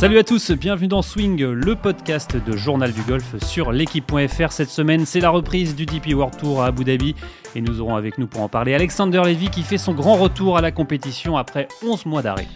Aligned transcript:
Salut 0.00 0.16
à 0.16 0.24
tous, 0.24 0.52
bienvenue 0.52 0.88
dans 0.88 1.02
Swing, 1.02 1.44
le 1.44 1.76
podcast 1.76 2.34
de 2.34 2.56
Journal 2.56 2.90
du 2.90 3.02
Golf 3.02 3.36
sur 3.44 3.70
l'équipe.fr. 3.70 4.50
Cette 4.50 4.70
semaine, 4.70 5.04
c'est 5.04 5.20
la 5.20 5.28
reprise 5.28 5.76
du 5.76 5.84
DP 5.84 6.14
World 6.14 6.38
Tour 6.38 6.62
à 6.62 6.68
Abu 6.68 6.84
Dhabi 6.84 7.14
et 7.54 7.60
nous 7.60 7.82
aurons 7.82 7.96
avec 7.96 8.16
nous 8.16 8.26
pour 8.26 8.40
en 8.40 8.48
parler 8.48 8.74
Alexander 8.74 9.20
Levy 9.22 9.50
qui 9.50 9.60
fait 9.62 9.76
son 9.76 9.92
grand 9.92 10.14
retour 10.14 10.56
à 10.56 10.62
la 10.62 10.72
compétition 10.72 11.36
après 11.36 11.68
11 11.86 12.06
mois 12.06 12.22
d'arrêt. 12.22 12.46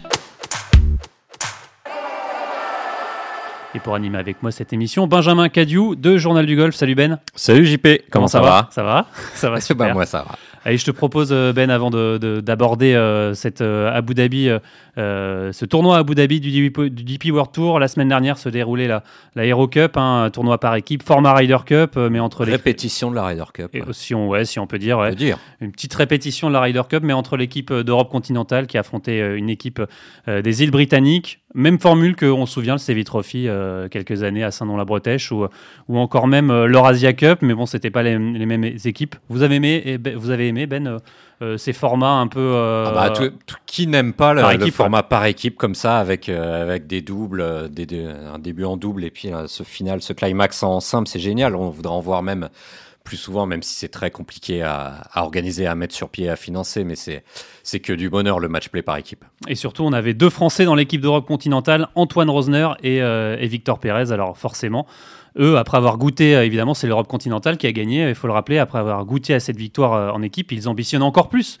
Et 3.75 3.79
pour 3.79 3.93
animer 3.93 4.17
avec 4.17 4.41
moi 4.41 4.51
cette 4.51 4.73
émission, 4.73 5.05
Benjamin 5.05 5.47
Cadieu 5.47 5.95
de 5.95 6.17
Journal 6.17 6.47
du 6.47 6.55
Golf. 6.55 6.73
Salut 6.73 6.95
Ben. 6.95 7.19
Salut 7.35 7.67
JP, 7.67 8.09
comment, 8.09 8.27
ça, 8.27 8.41
va, 8.41 8.69
Ça 8.71 8.81
va? 8.81 9.05
Ça 9.35 9.51
va 9.51 9.61
super. 9.61 9.89
bah, 9.89 9.93
moi 9.93 10.07
ça 10.07 10.23
va. 10.23 10.35
Allez, 10.65 10.77
je 10.77 10.85
te 10.85 10.91
propose 10.91 11.31
Ben 11.31 11.69
avant 11.69 11.91
d'aborder 11.91 12.93
de, 12.93 12.97
euh, 12.97 13.33
cette 13.35 13.61
euh, 13.61 13.95
Abu 13.95 14.15
Dhabi 14.15 14.49
euh, 14.49 14.57
euh, 14.97 15.51
ce 15.51 15.65
tournoi 15.65 15.97
à 15.97 15.99
Abu 15.99 16.15
Dhabi 16.15 16.39
du 16.39 16.51
DP, 16.51 16.83
du 16.83 17.03
DP, 17.03 17.31
World 17.31 17.51
Tour, 17.51 17.79
la 17.79 17.87
semaine 17.87 18.07
dernière 18.07 18.37
se 18.37 18.49
déroulait 18.49 18.87
la, 18.87 19.03
la 19.35 19.45
Hero 19.45 19.67
Cup, 19.67 19.97
hein, 19.97 20.23
un 20.23 20.29
tournoi 20.29 20.59
par 20.59 20.75
équipe, 20.75 21.03
format 21.03 21.33
Ryder 21.33 21.57
Cup, 21.65 21.93
euh, 21.97 22.09
mais 22.09 22.19
entre 22.19 22.45
les. 22.45 22.53
Répétition 22.53 23.11
de 23.11 23.15
la 23.15 23.25
Ryder 23.25 23.43
Cup. 23.53 23.69
Et, 23.73 23.83
si, 23.91 24.15
on, 24.15 24.29
ouais, 24.29 24.45
si 24.45 24.59
on 24.59 24.67
peut 24.67 24.79
dire, 24.79 24.97
ouais. 24.99 25.09
peut 25.09 25.15
dire. 25.15 25.37
Une 25.59 25.71
petite 25.71 25.93
répétition 25.93 26.47
de 26.47 26.53
la 26.53 26.61
Ryder 26.61 26.83
Cup, 26.89 27.03
mais 27.03 27.13
entre 27.13 27.35
l'équipe 27.37 27.73
d'Europe 27.73 28.09
continentale 28.09 28.67
qui 28.67 28.77
affrontait 28.77 29.21
euh, 29.21 29.37
une 29.37 29.49
équipe 29.49 29.81
des 30.27 30.63
îles 30.63 30.71
britanniques. 30.71 31.39
Même 31.55 31.79
formule 31.79 32.15
qu'on 32.15 32.45
se 32.45 32.53
souvient, 32.53 32.73
le 32.73 32.79
Sevi 32.79 33.03
Trophy, 33.03 33.47
quelques 33.89 34.23
années 34.23 34.43
à 34.43 34.51
Saint-Nom-la-Bretèche, 34.51 35.31
ou, 35.31 35.45
ou 35.87 35.97
encore 35.97 36.27
même 36.27 36.65
l'Eurasia 36.65 37.13
Cup, 37.13 37.39
mais 37.41 37.53
bon, 37.53 37.65
c'était 37.65 37.89
pas 37.89 38.03
les, 38.03 38.19
les, 38.19 38.45
mêmes 38.45 38.63
équipes. 38.63 39.15
Vous 39.29 39.41
avez 39.41 39.55
aimé, 39.55 39.97
vous 40.15 40.29
avez 40.29 40.47
aimé 40.47 40.67
Ben 40.67 40.99
euh, 41.41 41.57
ces 41.57 41.73
formats 41.73 42.13
un 42.13 42.27
peu. 42.27 42.39
Euh, 42.39 42.85
ah 42.87 42.93
bah, 42.93 43.09
tout, 43.09 43.29
tout, 43.45 43.57
qui 43.65 43.87
n'aime 43.87 44.13
pas 44.13 44.33
le, 44.33 44.41
équipe, 44.53 44.61
le 44.61 44.71
format 44.71 45.03
par 45.03 45.25
équipe 45.25 45.57
comme 45.57 45.75
ça, 45.75 45.99
avec, 45.99 46.29
euh, 46.29 46.63
avec 46.63 46.87
des 46.87 47.01
doubles, 47.01 47.69
des, 47.69 47.85
des, 47.85 48.05
un 48.05 48.39
début 48.39 48.63
en 48.63 48.77
double 48.77 49.03
et 49.03 49.11
puis 49.11 49.31
ce 49.47 49.63
final, 49.63 50.01
ce 50.01 50.13
climax 50.13 50.63
en 50.63 50.79
simple, 50.79 51.09
c'est 51.09 51.19
génial. 51.19 51.55
On 51.57 51.69
voudrait 51.69 51.93
en 51.93 51.99
voir 51.99 52.23
même 52.23 52.47
plus 53.05 53.15
souvent, 53.15 53.45
même 53.45 53.63
si 53.63 53.75
c'est 53.75 53.87
très 53.87 54.11
compliqué 54.11 54.63
à, 54.63 55.03
organiser, 55.15 55.67
à 55.67 55.75
mettre 55.75 55.95
sur 55.95 56.09
pied, 56.09 56.27
à 56.27 56.35
financer, 56.35 56.83
mais 56.83 56.95
c'est, 56.95 57.23
que 57.79 57.93
du 57.93 58.09
bonheur 58.09 58.39
le 58.39 58.49
match 58.49 58.67
play 58.67 58.81
par 58.81 58.97
équipe. 58.97 59.23
Et 59.47 59.55
surtout, 59.55 59.83
on 59.83 59.93
avait 59.93 60.13
deux 60.13 60.29
Français 60.29 60.65
dans 60.65 60.75
l'équipe 60.75 60.99
d'Europe 60.99 61.25
continentale, 61.25 61.87
Antoine 61.95 62.29
Rosner 62.29 62.69
et, 62.83 63.01
euh, 63.01 63.37
Victor 63.41 63.79
Pérez. 63.79 64.11
Alors 64.11 64.37
forcément, 64.37 64.87
eux, 65.37 65.57
après 65.57 65.77
avoir 65.77 65.97
goûté, 65.97 66.35
euh, 66.35 66.43
évidemment, 66.43 66.73
c'est 66.73 66.87
l'Europe 66.87 67.07
continentale 67.07 67.57
qui 67.57 67.67
a 67.67 67.71
gagné, 67.71 68.09
il 68.09 68.15
faut 68.15 68.27
le 68.27 68.33
rappeler, 68.33 68.57
après 68.57 68.79
avoir 68.79 69.05
goûté 69.05 69.33
à 69.33 69.39
cette 69.39 69.57
victoire 69.57 69.93
euh, 69.93 70.09
en 70.09 70.21
équipe, 70.21 70.51
ils 70.51 70.67
ambitionnent 70.67 71.03
encore 71.03 71.29
plus. 71.29 71.59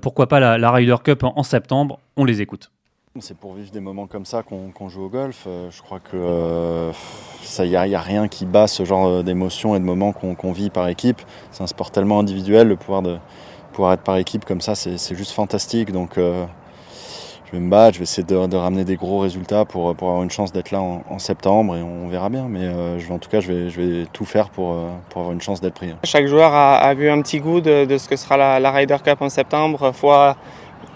Pourquoi 0.00 0.28
pas 0.28 0.38
la, 0.38 0.70
Ryder 0.70 0.96
Cup 1.02 1.24
en, 1.24 1.42
septembre? 1.42 1.98
On 2.16 2.24
les 2.24 2.40
écoute. 2.40 2.70
C'est 3.20 3.36
pour 3.36 3.54
vivre 3.54 3.70
des 3.70 3.80
moments 3.80 4.06
comme 4.06 4.24
ça 4.24 4.42
qu'on 4.42 4.70
qu 4.70 4.88
joue 4.88 5.04
au 5.04 5.08
golf. 5.08 5.44
Euh, 5.46 5.70
je 5.70 5.82
crois 5.82 6.00
que 6.00 6.16
euh, 6.16 6.92
n'y 7.60 7.76
a, 7.76 7.80
a, 7.80 8.00
rien 8.00 8.28
qui 8.28 8.44
bat 8.46 8.66
ce 8.66 8.84
genre 8.84 9.24
d'émotions 9.24 9.74
et 9.74 9.78
de 9.78 9.84
moments 9.84 10.12
qu'on 10.12 10.34
qu 10.34 10.52
vit 10.52 10.70
par 10.70 10.88
équipe. 10.88 11.22
C'est 11.50 11.62
un 11.62 11.66
sport 11.66 11.90
tellement 11.90 12.18
individuel, 12.18 12.68
le 12.68 12.76
pouvoir 12.76 13.02
de 13.02 13.18
pouvoir 13.76 13.92
être 13.92 14.02
par 14.02 14.16
équipe 14.16 14.46
comme 14.46 14.62
ça, 14.62 14.74
c'est 14.74 15.14
juste 15.14 15.32
fantastique. 15.32 15.92
Donc 15.92 16.16
euh, 16.16 16.46
je 17.44 17.52
vais 17.52 17.60
me 17.60 17.70
battre, 17.70 17.94
je 17.94 17.98
vais 17.98 18.04
essayer 18.04 18.26
de, 18.26 18.56
ramener 18.56 18.84
des 18.84 18.96
gros 18.96 19.18
résultats 19.20 19.66
pour, 19.66 19.90
avoir 19.90 20.22
une 20.22 20.30
chance 20.30 20.50
d'être 20.50 20.70
là 20.70 20.80
en, 20.80 21.18
septembre 21.18 21.76
et 21.76 21.82
on 21.82 22.08
verra 22.08 22.30
bien. 22.30 22.46
Mais 22.48 22.62
euh, 22.62 22.98
en 23.10 23.18
tout 23.18 23.28
cas, 23.28 23.40
je 23.40 23.52
vais, 23.52 24.06
tout 24.12 24.24
faire 24.24 24.48
pour, 24.48 24.72
euh, 24.72 24.88
avoir 25.14 25.32
une 25.32 25.42
chance 25.42 25.60
d'être 25.60 25.74
pris. 25.74 25.94
Chaque 26.04 26.26
joueur 26.26 26.54
a, 26.54 26.94
vu 26.94 27.10
un 27.10 27.20
petit 27.20 27.38
goût 27.38 27.60
de, 27.60 27.84
de 27.84 27.98
ce 27.98 28.08
que 28.08 28.16
sera 28.16 28.38
la, 28.38 28.58
la, 28.58 28.70
Ryder 28.70 28.96
Cup 29.04 29.20
en 29.20 29.28
septembre, 29.28 29.92
fois 29.92 30.36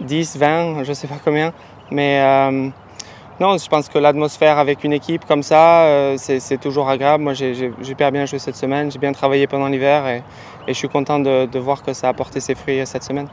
10, 0.01 0.39
20, 0.39 0.85
je 0.85 0.89
ne 0.89 0.95
sais 0.95 1.07
pas 1.07 1.19
combien. 1.23 1.53
Mais 1.91 2.21
euh, 2.21 2.69
non, 3.41 3.59
je 3.59 3.69
pense 3.69 3.89
que 3.89 3.99
l'atmosphère 3.99 4.59
avec 4.59 4.85
une 4.85 4.93
équipe 4.93 5.25
comme 5.27 5.43
ça, 5.43 5.85
euh, 5.85 6.17
c'est 6.19 6.61
toujours 6.61 6.89
agréable. 6.89 7.25
Moi, 7.25 7.35
j'ai 7.35 7.73
hyper 7.83 8.13
bien 8.13 8.27
joué 8.27 8.39
cette 8.39 8.57
semaine, 8.57 8.91
j'ai 8.91 8.99
bien 8.99 9.13
travaillé 9.13 9.47
pendant 9.47 9.69
l'hiver 9.69 10.07
et, 10.07 10.23
je 10.69 10.75
suis 10.75 10.89
content 10.89 11.19
de, 11.19 11.47
de 11.47 11.59
voir 11.59 11.83
que 11.83 11.93
ça 11.93 12.09
a 12.09 12.13
porté 12.13 12.39
ses 12.39 12.55
fruits 12.55 12.87
cette 12.87 13.03
semaine. 13.03 13.29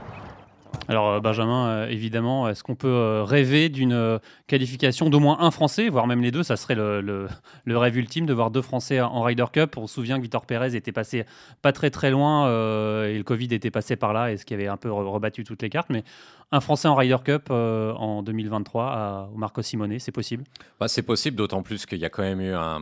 Alors 0.88 1.10
euh, 1.10 1.20
Benjamin, 1.20 1.88
évidemment, 1.88 2.48
est-ce 2.50 2.64
qu'on 2.64 2.76
peut 2.76 3.22
rêver 3.24 3.70
d'une 3.70 4.20
qualification 4.48 5.10
d'au 5.10 5.20
moins 5.20 5.38
un 5.42 5.52
Français, 5.52 5.90
voire 5.90 6.08
même 6.08 6.22
les 6.22 6.32
deux? 6.32 6.44
Ça 6.44 6.56
serait 6.56 6.76
le, 6.76 7.28
rêve 7.68 7.98
ultime 7.98 8.26
de 8.26 8.34
voir 8.34 8.52
deux 8.52 8.62
Français 8.62 9.02
en 9.02 9.22
Ryder 9.22 9.46
Cup. 9.52 9.78
On 9.78 9.88
se 9.88 9.96
souvient 9.96 10.18
que 10.18 10.22
Victor 10.22 10.46
Pérez 10.46 10.76
était 10.76 10.92
passé 10.92 11.26
pas 11.62 11.72
très 11.72 11.90
très 11.90 12.12
loin 12.12 12.48
euh, 12.48 13.08
et 13.08 13.18
le 13.18 13.24
Covid 13.24 13.48
était 13.52 13.72
passé 13.72 13.96
par 13.96 14.14
là, 14.14 14.32
et 14.32 14.38
ce 14.38 14.46
qui 14.46 14.54
avait 14.54 14.68
un 14.68 14.78
peu 14.78 14.92
rebattu 14.92 15.44
toutes 15.44 15.62
les 15.62 15.70
cartes. 15.70 15.90
Mais 15.90 16.04
un 16.52 16.62
Français 16.62 16.88
en 16.88 16.96
Ryder 16.96 17.18
Cup 17.24 17.48
euh, 17.52 17.94
en 17.94 18.24
2023 18.24 18.86
à, 18.86 19.30
au 19.34 19.38
Marco 19.38 19.62
Simone, 19.62 20.00
c'est 20.00 20.12
possible? 20.12 20.44
Bah, 20.80 20.88
C'est 20.88 21.02
possible, 21.02 21.36
d'autant 21.36 21.62
plus 21.62 21.86
qu'il 21.86 22.00
y 22.00 22.06
a 22.06 22.10
quand 22.10 22.24
même 22.24 22.42
eu 22.42 22.54
un, 22.54 22.82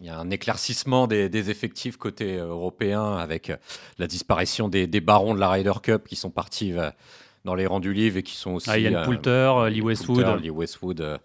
il 0.00 0.06
y 0.06 0.08
a 0.08 0.18
un 0.18 0.30
éclaircissement 0.30 1.06
des, 1.06 1.28
des, 1.28 1.50
effectifs 1.50 1.96
côté 1.96 2.36
européen 2.36 3.14
avec 3.16 3.52
la 3.98 4.06
disparition 4.06 4.68
des, 4.68 4.86
des, 4.86 5.00
barons 5.00 5.34
de 5.34 5.40
la 5.40 5.50
Ryder 5.50 5.72
Cup 5.82 6.06
qui 6.08 6.16
sont 6.16 6.30
partis 6.30 6.72
dans 7.44 7.54
les 7.54 7.66
rangs 7.66 7.80
du 7.80 7.92
livre 7.92 8.18
et 8.18 8.22
qui 8.22 8.36
sont 8.36 8.52
aussi. 8.52 8.70
Ah, 8.70 8.78
Ian 8.78 8.94
euh, 8.94 9.04
Poulter, 9.04 9.70
Lee 9.70 9.80
Westwood. 9.80 10.24
Poulter, 10.24 10.42
Lee 10.42 10.50
Westwood 10.50 11.00
euh, 11.00 11.18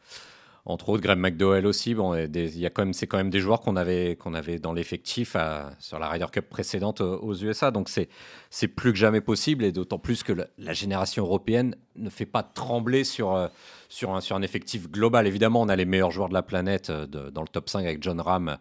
entre 0.69 0.89
autres, 0.89 1.01
Graham 1.01 1.21
McDowell 1.21 1.65
aussi. 1.65 1.95
Bon, 1.95 2.13
il 2.13 2.59
y 2.59 2.65
a 2.65 2.69
quand 2.69 2.83
même, 2.83 2.93
c'est 2.93 3.07
quand 3.07 3.17
même 3.17 3.29
des 3.29 3.39
joueurs 3.39 3.61
qu'on 3.61 3.77
avait, 3.77 4.17
qu'on 4.17 4.33
avait 4.33 4.59
dans 4.59 4.73
l'effectif 4.73 5.37
sur 5.79 5.97
la 5.97 6.09
Ryder 6.09 6.25
Cup 6.29 6.49
précédente 6.49 6.99
aux, 6.99 7.23
aux 7.23 7.35
USA. 7.35 7.71
Donc 7.71 7.87
c'est, 7.87 8.09
c'est 8.49 8.67
plus 8.67 8.91
que 8.91 8.97
jamais 8.97 9.21
possible 9.21 9.63
et 9.63 9.71
d'autant 9.71 9.97
plus 9.97 10.23
que 10.23 10.33
la, 10.33 10.47
la, 10.57 10.73
génération 10.73 11.23
européenne 11.23 11.73
ne 11.95 12.09
fait 12.09 12.25
pas 12.25 12.43
trembler 12.43 13.05
sur, 13.05 13.33
euh, 13.33 13.47
sur, 13.87 14.13
un, 14.13 14.19
sur 14.19 14.35
un 14.35 14.41
effectif 14.41 14.91
global. 14.91 15.25
Évidemment, 15.25 15.61
on 15.61 15.69
a 15.69 15.75
les 15.77 15.85
meilleurs 15.85 16.11
joueurs 16.11 16.27
de 16.27 16.33
la 16.33 16.43
planète 16.43 16.89
euh, 16.89 17.07
de, 17.07 17.29
dans 17.29 17.43
le 17.43 17.47
top 17.47 17.69
5 17.69 17.85
avec 17.85 18.03
John 18.03 18.19
Ram, 18.19 18.57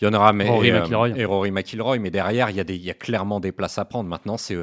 John 0.00 0.14
Ram 0.14 0.40
et, 0.40 0.48
Rory 0.48 0.68
et, 0.68 0.72
McIlroy. 0.72 1.08
et 1.18 1.24
Rory 1.24 1.50
McIlroy. 1.50 1.98
Mais 1.98 2.10
derrière, 2.10 2.50
il 2.50 2.56
y, 2.56 2.60
a 2.60 2.64
des, 2.64 2.76
il 2.76 2.84
y 2.84 2.90
a 2.90 2.94
clairement 2.94 3.40
des 3.40 3.50
places 3.50 3.78
à 3.78 3.84
prendre. 3.84 4.08
Maintenant, 4.08 4.36
c'est 4.36 4.56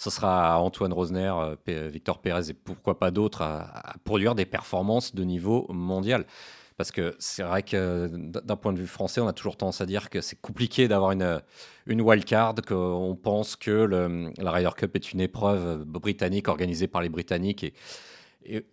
ce 0.00 0.08
sera 0.08 0.58
Antoine 0.58 0.94
Rosner, 0.94 1.30
Victor 1.66 2.20
Pérez 2.20 2.48
et 2.48 2.54
pourquoi 2.54 2.98
pas 2.98 3.10
d'autres 3.10 3.42
à, 3.42 3.96
produire 4.02 4.34
des 4.34 4.46
performances 4.46 5.14
de 5.14 5.24
niveau 5.24 5.66
mondial. 5.68 6.24
Parce 6.78 6.90
que 6.90 7.14
c'est 7.18 7.42
vrai 7.42 7.62
que 7.62 8.08
d'un 8.10 8.56
point 8.56 8.72
de 8.72 8.78
vue 8.78 8.86
français, 8.86 9.20
on 9.20 9.28
a 9.28 9.34
toujours 9.34 9.58
tendance 9.58 9.82
à 9.82 9.86
dire 9.86 10.08
que 10.08 10.22
c'est 10.22 10.40
compliqué 10.40 10.88
d'avoir 10.88 11.12
une, 11.12 11.42
une 11.84 12.00
wildcard, 12.00 12.54
qu'on 12.66 13.14
pense 13.22 13.56
que 13.56 14.32
la 14.38 14.50
Ryder 14.50 14.70
Cup 14.74 14.96
est 14.96 15.12
une 15.12 15.20
épreuve 15.20 15.84
britannique 15.84 16.48
organisée 16.48 16.88
par 16.88 17.02
les 17.02 17.10
Britanniques 17.10 17.64
et, 17.64 17.74
et 18.44 18.64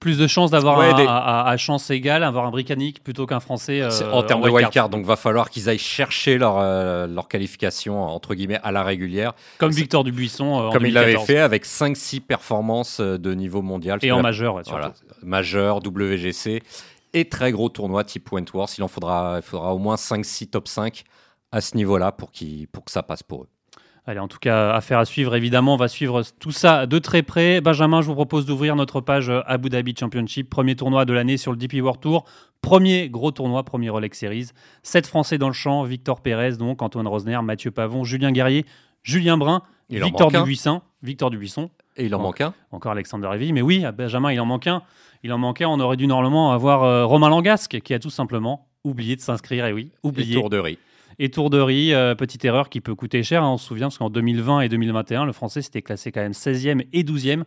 plus 0.00 0.18
de 0.18 0.26
chances 0.26 0.50
d'avoir 0.50 0.78
ouais, 0.78 0.94
des... 0.94 1.06
à, 1.06 1.46
à, 1.46 1.56
chance 1.56 1.90
égale, 1.90 2.22
avoir 2.22 2.46
un 2.46 2.50
britannique 2.50 3.02
plutôt 3.02 3.26
qu'un 3.26 3.40
français. 3.40 3.82
Euh, 3.82 4.12
en 4.12 4.22
termes 4.22 4.42
de 4.42 4.48
wildcard, 4.48 4.88
donc 4.88 5.04
va 5.04 5.16
falloir 5.16 5.50
qu'ils 5.50 5.68
aillent 5.68 5.78
chercher 5.78 6.38
leur, 6.38 6.58
euh, 6.58 7.06
leur 7.06 7.28
qualification 7.28 8.02
entre 8.02 8.34
guillemets 8.34 8.60
à 8.62 8.72
la 8.72 8.82
régulière. 8.82 9.34
Comme 9.58 9.72
Victor 9.72 10.04
Dubuisson. 10.04 10.68
Euh, 10.68 10.70
comme 10.70 10.86
il 10.86 10.94
l'avait 10.94 11.18
fait 11.18 11.38
avec 11.38 11.66
5-6 11.66 12.20
performances 12.20 13.00
de 13.00 13.34
niveau 13.34 13.62
mondial. 13.62 13.98
Et 14.02 14.12
en 14.12 14.22
majeur, 14.22 14.54
ouais, 14.54 14.62
voilà, 14.66 14.92
majeur, 15.22 15.80
WGC 15.84 16.62
et 17.12 17.28
très 17.28 17.52
gros 17.52 17.68
tournois 17.68 18.04
type 18.04 18.30
Wentworth. 18.30 18.78
Il 18.78 18.82
en 18.82 18.88
faudra, 18.88 19.36
il 19.38 19.42
faudra 19.42 19.74
au 19.74 19.78
moins 19.78 19.96
5-6 19.96 20.50
top 20.50 20.68
5 20.68 21.04
à 21.52 21.60
ce 21.60 21.76
niveau-là 21.76 22.12
pour, 22.12 22.30
qu 22.32 22.66
pour 22.70 22.84
que 22.84 22.90
ça 22.90 23.02
passe 23.02 23.22
pour 23.22 23.44
eux. 23.44 23.48
Allez, 24.08 24.20
en 24.20 24.28
tout 24.28 24.38
cas, 24.38 24.70
affaire 24.70 25.00
à 25.00 25.04
suivre, 25.04 25.34
évidemment. 25.34 25.74
On 25.74 25.76
va 25.76 25.88
suivre 25.88 26.22
tout 26.38 26.52
ça 26.52 26.86
de 26.86 26.98
très 27.00 27.22
près. 27.22 27.60
Benjamin, 27.60 28.02
je 28.02 28.06
vous 28.06 28.14
propose 28.14 28.46
d'ouvrir 28.46 28.76
notre 28.76 29.00
page 29.00 29.32
Abu 29.46 29.68
Dhabi 29.68 29.94
Championship, 29.98 30.48
premier 30.48 30.76
tournoi 30.76 31.04
de 31.04 31.12
l'année 31.12 31.36
sur 31.36 31.50
le 31.50 31.56
DP 31.56 31.82
World 31.82 32.00
Tour. 32.00 32.24
Premier 32.60 33.08
gros 33.08 33.32
tournoi, 33.32 33.64
premier 33.64 33.90
Rolex 33.90 34.16
Series. 34.18 34.50
Sept 34.84 35.08
Français 35.08 35.38
dans 35.38 35.48
le 35.48 35.52
champ, 35.52 35.82
Victor 35.82 36.20
Pérez, 36.20 36.56
donc 36.56 36.82
Antoine 36.82 37.08
Rosner, 37.08 37.38
Mathieu 37.42 37.72
Pavon, 37.72 38.04
Julien 38.04 38.30
Guerrier, 38.30 38.64
Julien 39.02 39.36
Brun, 39.36 39.62
il 39.88 40.02
Victor 40.02 40.30
Dubuisson, 40.30 40.82
Victor 41.02 41.30
Dubuisson. 41.30 41.70
Et 41.96 42.06
il 42.06 42.14
en 42.14 42.20
manque 42.20 42.40
un. 42.40 42.54
Encore 42.72 42.92
Alexander 42.92 43.28
Levy. 43.32 43.52
Mais 43.52 43.62
oui, 43.62 43.84
Benjamin, 43.96 44.32
il 44.32 44.40
en 44.40 44.46
manque 44.46 44.66
un. 44.66 44.82
Il 45.22 45.32
en 45.32 45.38
manquait, 45.38 45.64
on 45.64 45.80
aurait 45.80 45.96
dû 45.96 46.06
normalement 46.06 46.52
avoir 46.52 46.82
euh, 46.84 47.06
Romain 47.06 47.28
Langasque 47.28 47.80
qui 47.80 47.94
a 47.94 47.98
tout 47.98 48.10
simplement 48.10 48.68
oublié 48.84 49.16
de 49.16 49.20
s'inscrire. 49.20 49.66
Et 49.66 49.72
oui, 49.72 49.90
oublié. 50.02 50.36
Et 50.36 50.40
tourderie. 50.40 50.72
Et 50.74 50.78
tourderie, 51.32 51.94
euh, 51.94 52.14
petite 52.14 52.44
erreur 52.44 52.68
qui 52.68 52.80
peut 52.80 52.94
coûter 52.94 53.22
cher. 53.22 53.42
Hein, 53.42 53.50
on 53.50 53.56
se 53.56 53.66
souvient, 53.66 53.86
parce 53.86 53.98
qu'en 53.98 54.10
2020 54.10 54.60
et 54.60 54.68
2021, 54.68 55.24
le 55.24 55.32
français 55.32 55.62
s'était 55.62 55.82
classé 55.82 56.12
quand 56.12 56.20
même 56.20 56.32
16e 56.32 56.86
et 56.92 57.02
12e. 57.02 57.44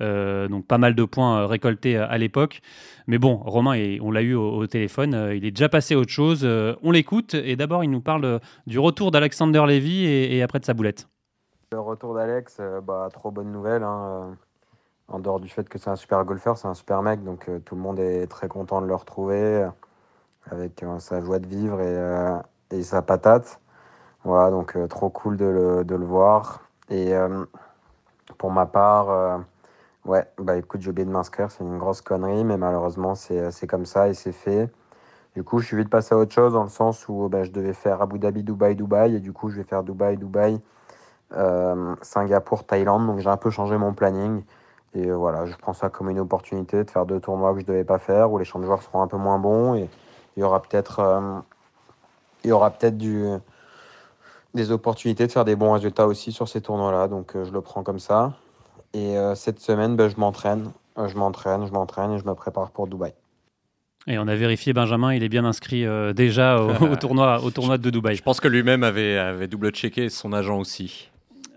Euh, 0.00 0.48
donc 0.48 0.66
pas 0.66 0.78
mal 0.78 0.94
de 0.94 1.04
points 1.04 1.46
récoltés 1.46 1.96
à 1.96 2.16
l'époque. 2.18 2.60
Mais 3.06 3.18
bon, 3.18 3.36
Romain, 3.36 3.78
on 4.00 4.10
l'a 4.10 4.22
eu 4.22 4.34
au, 4.34 4.66
téléphone, 4.66 5.14
euh, 5.14 5.34
il 5.34 5.44
est 5.44 5.50
déjà 5.50 5.68
passé 5.68 5.94
à 5.94 5.98
autre 5.98 6.10
chose. 6.10 6.44
on 6.82 6.90
l'écoute 6.90 7.34
et 7.34 7.56
d'abord, 7.56 7.84
il 7.84 7.90
nous 7.90 8.00
parle 8.00 8.40
du 8.66 8.78
retour 8.78 9.10
d'Alexander 9.10 9.64
Levy 9.66 10.04
et, 10.06 10.42
après 10.42 10.60
de 10.60 10.64
sa 10.64 10.74
boulette. 10.74 11.08
Le 11.72 11.80
retour 11.80 12.14
d'Alex, 12.14 12.60
bah, 12.86 13.08
trop 13.12 13.30
bonne 13.30 13.52
nouvelle. 13.52 13.82
Hein 13.82 14.36
en 15.10 15.18
dehors 15.18 15.40
du 15.40 15.48
fait 15.48 15.68
que 15.68 15.78
c'est 15.78 15.90
un 15.90 15.96
super 15.96 16.24
golfeur, 16.24 16.56
c'est 16.56 16.68
un 16.68 16.74
super 16.74 17.02
mec, 17.02 17.22
donc 17.24 17.48
euh, 17.48 17.58
tout 17.58 17.74
le 17.74 17.80
monde 17.80 17.98
est 17.98 18.26
très 18.26 18.48
content 18.48 18.80
de 18.80 18.86
le 18.86 18.94
retrouver 18.94 19.68
avec 20.50 20.82
euh, 20.82 20.98
sa 20.98 21.20
joie 21.20 21.38
de 21.38 21.46
vivre 21.46 21.80
et, 21.80 21.86
euh, 21.86 22.36
et, 22.70 22.82
sa 22.82 23.02
patate. 23.02 23.60
Voilà, 24.24 24.50
donc 24.50 24.76
trop 24.88 25.08
cool 25.10 25.36
de 25.36 25.46
le, 25.46 25.84
de 25.84 25.94
le 25.94 26.04
voir. 26.04 26.62
Et 26.90 27.14
pour 28.38 28.50
ma 28.50 28.66
part, 28.66 29.40
Ouais, 30.06 30.26
bah 30.38 30.56
écoute, 30.56 30.80
j'ai 30.80 30.90
oublié 30.90 31.04
de 31.04 31.10
m'inscrire, 31.10 31.50
c'est 31.50 31.62
une 31.62 31.76
grosse 31.76 32.00
connerie, 32.00 32.42
mais 32.42 32.56
malheureusement, 32.56 33.14
c'est 33.14 33.66
comme 33.68 33.84
ça 33.84 34.08
et 34.08 34.14
c'est 34.14 34.32
fait. 34.32 34.70
Du 35.34 35.44
coup, 35.44 35.58
je 35.60 35.66
suis 35.66 35.76
vite 35.76 35.90
passé 35.90 36.14
à 36.14 36.18
autre 36.18 36.32
chose 36.32 36.54
dans 36.54 36.62
le 36.62 36.70
sens 36.70 37.06
où 37.08 37.28
bah, 37.28 37.44
je 37.44 37.50
devais 37.50 37.74
faire 37.74 38.00
Abu 38.00 38.18
Dhabi, 38.18 38.42
Dubaï, 38.42 38.74
Dubaï, 38.76 39.16
et 39.16 39.20
du 39.20 39.32
coup, 39.32 39.50
je 39.50 39.58
vais 39.58 39.64
faire 39.64 39.82
Dubaï, 39.82 40.16
Dubaï, 40.16 40.58
euh, 41.36 41.94
Singapour, 42.02 42.64
Thaïlande. 42.64 43.06
Donc, 43.06 43.18
j'ai 43.20 43.28
un 43.28 43.36
peu 43.36 43.50
changé 43.50 43.76
mon 43.76 43.92
planning. 43.92 44.42
Et 44.94 45.06
euh, 45.06 45.16
voilà, 45.16 45.46
je 45.46 45.54
prends 45.56 45.74
ça 45.74 45.90
comme 45.90 46.10
une 46.10 46.18
opportunité 46.18 46.82
de 46.82 46.90
faire 46.90 47.06
deux 47.06 47.20
tournois 47.20 47.52
que 47.52 47.60
je 47.60 47.64
ne 47.64 47.68
devais 47.68 47.84
pas 47.84 47.98
faire, 47.98 48.32
où 48.32 48.38
les 48.38 48.44
champs 48.44 48.58
de 48.58 48.64
joueurs 48.64 48.82
seront 48.82 49.02
un 49.02 49.06
peu 49.06 49.18
moins 49.18 49.38
bons. 49.38 49.74
Et 49.74 49.88
il 50.36 50.40
y 50.40 50.42
aura 50.44 50.62
peut-être 50.62 51.00
euh, 51.00 51.40
il 52.44 52.50
y 52.50 52.52
aura 52.52 52.70
peut-être 52.70 52.98
du 52.98 53.24
des 54.54 54.72
opportunités 54.72 55.26
de 55.26 55.32
faire 55.32 55.44
des 55.44 55.54
bons 55.54 55.72
résultats 55.72 56.06
aussi 56.06 56.32
sur 56.32 56.48
ces 56.48 56.60
tournois-là. 56.60 57.06
Donc, 57.06 57.32
je 57.34 57.52
le 57.52 57.60
prends 57.60 57.84
comme 57.84 58.00
ça. 58.00 58.32
Et 58.94 59.14
cette 59.36 59.60
semaine, 59.60 59.94
bah, 59.94 60.08
je 60.08 60.16
m'entraîne. 60.16 60.72
je 60.96 61.16
m'entraîne, 61.16 61.66
je 61.66 61.72
m'entraîne 61.72 62.12
et 62.12 62.18
je 62.18 62.24
me 62.24 62.34
prépare 62.34 62.72
pour 62.72 62.88
Dubaï. 62.88 63.12
Et 64.06 64.18
on 64.18 64.26
a 64.28 64.34
vérifié 64.34 64.72
Benjamin, 64.72 65.12
il 65.12 65.22
est 65.22 65.28
bien 65.28 65.44
inscrit 65.44 65.84
euh, 65.84 66.12
déjà 66.12 66.60
au, 66.60 66.96
tournoi, 67.00 67.42
au 67.42 67.50
tournoi 67.50 67.76
de 67.76 67.90
Dubaï. 67.90 68.16
Je 68.16 68.22
pense 68.22 68.40
que 68.40 68.48
lui-même 68.48 68.82
avait, 68.82 69.18
avait 69.18 69.46
double-checké 69.46 70.08
son 70.08 70.32
agent 70.32 70.58
aussi. 70.58 71.09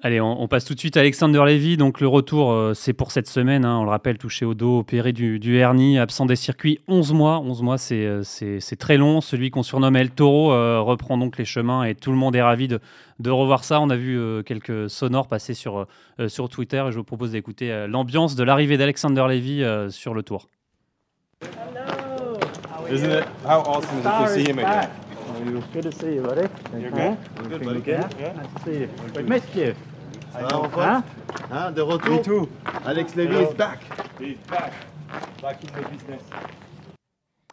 Allez, 0.06 0.20
on, 0.20 0.50
passe 0.50 0.66
tout 0.66 0.74
de 0.74 0.80
suite 0.80 0.98
à 0.98 1.00
Alexander 1.00 1.42
Levy. 1.46 1.78
Donc 1.78 2.02
le 2.02 2.10
retour, 2.10 2.52
euh, 2.52 2.74
c'est 2.74 2.92
pour 2.92 3.12
cette 3.12 3.30
semaine. 3.30 3.64
Hein. 3.64 3.78
on 3.80 3.86
le 3.86 3.90
rappelle, 3.90 4.18
touché 4.18 4.44
au 4.44 4.54
dos, 4.54 4.80
opéré 4.80 5.14
du, 5.14 5.40
du, 5.40 5.56
hernie, 5.56 5.98
absent 5.98 6.26
des 6.26 6.36
circuits 6.36 6.82
11 6.90 7.14
mois. 7.14 7.40
11 7.40 7.62
mois, 7.62 7.78
euh, 7.94 8.22
c'est 8.26 8.76
très 8.76 8.98
long. 8.98 9.22
Celui 9.22 9.50
qu'on 9.50 9.64
surnomme 9.64 9.96
El 9.96 10.10
Toro 10.12 10.50
reprend 10.84 11.18
donc 11.18 11.38
les 11.38 11.46
chemins 11.46 11.86
et 11.86 11.96
tout 11.96 12.12
le 12.12 12.18
monde 12.18 12.36
est 12.36 12.42
ravi 12.42 12.68
de, 12.68 12.82
de 13.20 13.30
revoir 13.30 13.64
ça. 13.64 13.80
On 13.80 13.90
a 13.90 13.96
vu 13.96 14.20
quelques 14.46 14.90
sonores 14.90 15.30
passer 15.30 15.54
sur, 15.54 15.88
sur 16.28 16.50
Twitter 16.50 16.84
et 16.86 16.92
je 16.92 16.98
vous 16.98 17.06
propose 17.06 17.32
d'écouter 17.32 17.86
l'ambiance 17.88 18.36
de 18.36 18.44
l'arrivée 18.44 18.76
d'Alexander 18.76 19.24
Levy 19.30 19.64
sur 19.90 20.14
le 20.14 20.22
tour. 20.22 20.50
Isn't 22.92 23.10
it? 23.10 23.24
How 23.46 23.64
awesome 23.66 24.00
is 24.00 24.06
it 24.06 24.12
to 24.12 24.28
see 24.28 24.44
him 24.44 24.60
again? 24.60 24.90
Good 25.74 25.84
to 25.84 25.92
see 25.92 26.16
you, 26.16 26.22
buddy. 26.22 26.48
You're 26.78 26.92
good? 26.92 27.18
Good, 27.50 27.64
buddy. 27.64 27.82
Yeah? 27.86 28.10
yeah? 28.20 28.34
Nice 28.34 28.54
to 28.54 28.64
see 28.64 28.80
you. 28.82 28.90
We 29.16 29.24
missed 29.24 29.56
you. 29.56 29.74
Hein, 30.36 31.04
hein, 31.52 31.72
de 31.72 31.82
retour. 31.82 32.12
Me 32.12 32.22
too. 32.22 32.50
Alex 32.86 33.16
Levy 33.16 33.36
is 33.36 33.54
back. 33.56 33.80
He's 34.20 34.38
back. 34.50 34.74
Back 35.42 35.58
in 35.64 35.68
the 35.68 35.92
business. 35.92 36.22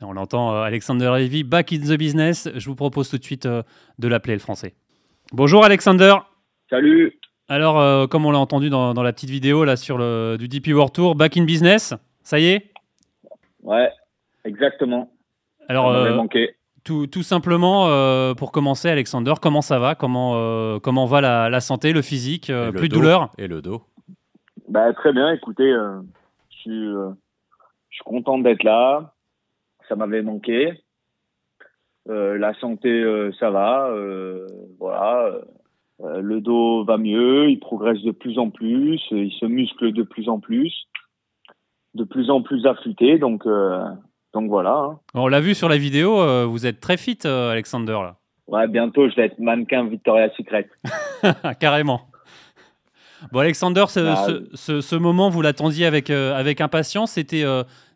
On 0.03 0.13
l'entend, 0.13 0.55
euh, 0.55 0.63
Alexander 0.63 1.11
Levy, 1.19 1.45
back 1.45 1.73
in 1.73 1.81
the 1.81 1.99
business. 1.99 2.49
Je 2.55 2.67
vous 2.67 2.75
propose 2.75 3.11
tout 3.11 3.19
de 3.19 3.25
suite 3.25 3.45
euh, 3.45 3.63
de 3.99 4.09
l'appeler 4.09 4.33
le 4.33 4.41
français. 4.41 4.75
Bonjour 5.33 5.63
Alexander. 5.63 6.15
Salut. 6.71 7.19
Alors, 7.49 7.79
euh, 7.79 8.07
comme 8.07 8.25
on 8.25 8.31
l'a 8.31 8.39
entendu 8.39 8.71
dans, 8.71 8.95
dans, 8.95 9.03
la 9.03 9.13
petite 9.13 9.31
vidéo 9.31 9.65
là 9.65 9.77
sur 9.77 9.99
le 9.99 10.37
du 10.39 10.49
DP 10.49 10.69
World 10.69 10.93
Tour, 10.93 11.17
back 11.17 11.37
in 11.37 11.45
business, 11.45 11.95
ça 12.23 12.39
y 12.39 12.47
est? 12.47 12.73
Ouais, 13.63 13.91
exactement. 14.45 15.11
Alors, 15.69 15.91
euh, 15.91 16.17
tout, 16.91 17.07
tout, 17.07 17.23
simplement, 17.23 17.87
euh, 17.87 18.35
pour 18.35 18.51
commencer, 18.51 18.89
Alexander, 18.89 19.35
comment 19.41 19.63
ça 19.63 19.79
va? 19.79 19.95
Comment, 19.95 20.33
euh, 20.35 20.81
comment 20.81 21.07
va 21.07 21.21
la, 21.21 21.49
la, 21.49 21.61
santé, 21.61 21.93
le 21.93 22.03
physique 22.03 22.51
Plus 22.75 22.89
de 22.89 22.95
douleur? 22.95 23.31
Et 23.39 23.47
le 23.47 23.63
dos? 23.63 23.83
Bah, 24.69 24.93
Très 24.95 25.13
bien, 25.13 25.33
écoutez, 25.33 25.71
je 25.71 26.57
suis, 26.57 26.85
je, 26.85 27.15
suis, 27.91 28.05
content 28.05 28.39
d'être 28.39 28.65
là. 28.65 29.15
Ça 29.89 29.95
m'avait 29.95 30.23
manqué. 30.23 30.73
la 32.07 32.55
santé, 32.55 33.31
ça 33.39 33.51
va. 33.51 33.89
voilà. 34.81 35.33
le 36.01 36.41
dos 36.41 36.85
va 36.85 36.99
mieux, 36.99 37.51
il 37.51 37.61
progresse 37.61 38.03
de 38.03 38.11
plus 38.11 38.37
en 38.41 38.51
plus, 38.51 39.01
il 39.13 39.33
se 39.39 39.47
muscle 39.47 39.93
de 39.93 40.03
plus 40.03 40.29
en 40.29 40.41
plus, 40.41 40.89
de 41.95 42.03
plus 42.03 42.31
en 42.31 42.43
plus 42.43 42.67
affûté. 42.67 43.19
Donc, 43.19 43.47
donc 44.33 44.49
voilà. 44.49 44.73
Hein. 44.73 45.01
On 45.15 45.29
l'a 45.29 45.41
vu 45.41 45.55
sur 45.55 45.69
la 45.69 45.77
vidéo, 45.77 46.21
euh, 46.21 46.45
vous 46.47 46.67
êtes 46.67 46.81
très 46.81 46.97
fit, 46.97 47.19
euh, 47.25 47.51
Alexander. 47.51 47.93
Là. 47.93 48.17
Ouais, 48.47 48.69
bientôt 48.69 49.09
je 49.09 49.17
vais 49.17 49.27
être 49.27 49.39
mannequin 49.39 49.87
Victoria's 49.87 50.33
Secret. 50.37 50.69
Carrément. 51.61 52.03
Bon, 53.33 53.41
Alexander, 53.41 53.85
ce, 53.89 54.01
bah, 54.01 54.27
ce, 54.55 54.97
moment, 54.97 55.29
vous 55.29 55.43
l'attendiez 55.43 55.85
avec, 55.85 56.09
euh, 56.09 56.35
avec 56.35 56.61
impatience. 56.61 57.13
C'était 57.13 57.45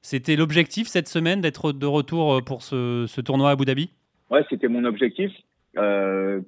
c'était 0.02 0.36
l'objectif 0.36 0.86
cette 0.86 1.08
semaine 1.08 1.40
d'être 1.40 1.72
de 1.72 1.86
retour 1.86 2.44
pour 2.44 2.62
ce, 2.62 3.06
ce, 3.08 3.22
tournoi 3.22 3.48
à 3.48 3.52
Abu 3.52 3.64
Dhabi? 3.64 3.90
Ouais, 4.30 4.44
c'était 4.50 4.68
mon 4.68 4.84
objectif. 4.84 5.32
voilà, 5.74 6.42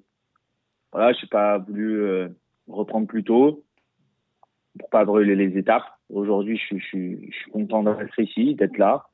je 0.95 1.23
n'ai 1.23 1.29
pas 1.31 1.57
voulu 1.57 2.29
reprendre 2.69 3.07
plus 3.07 3.25
tôt 3.25 3.65
pour 4.79 4.91
pas 4.91 5.07
brûler 5.07 5.37
les 5.37 5.57
étapes. 5.57 5.87
Aujourd'hui, 6.11 6.59
je, 6.59 6.77
je, 6.77 7.17
je 7.31 7.35
suis 7.35 7.51
content 7.51 7.83
d'être 7.83 8.21
ici, 8.21 8.55
d'être 8.55 8.77
là. 8.77 9.07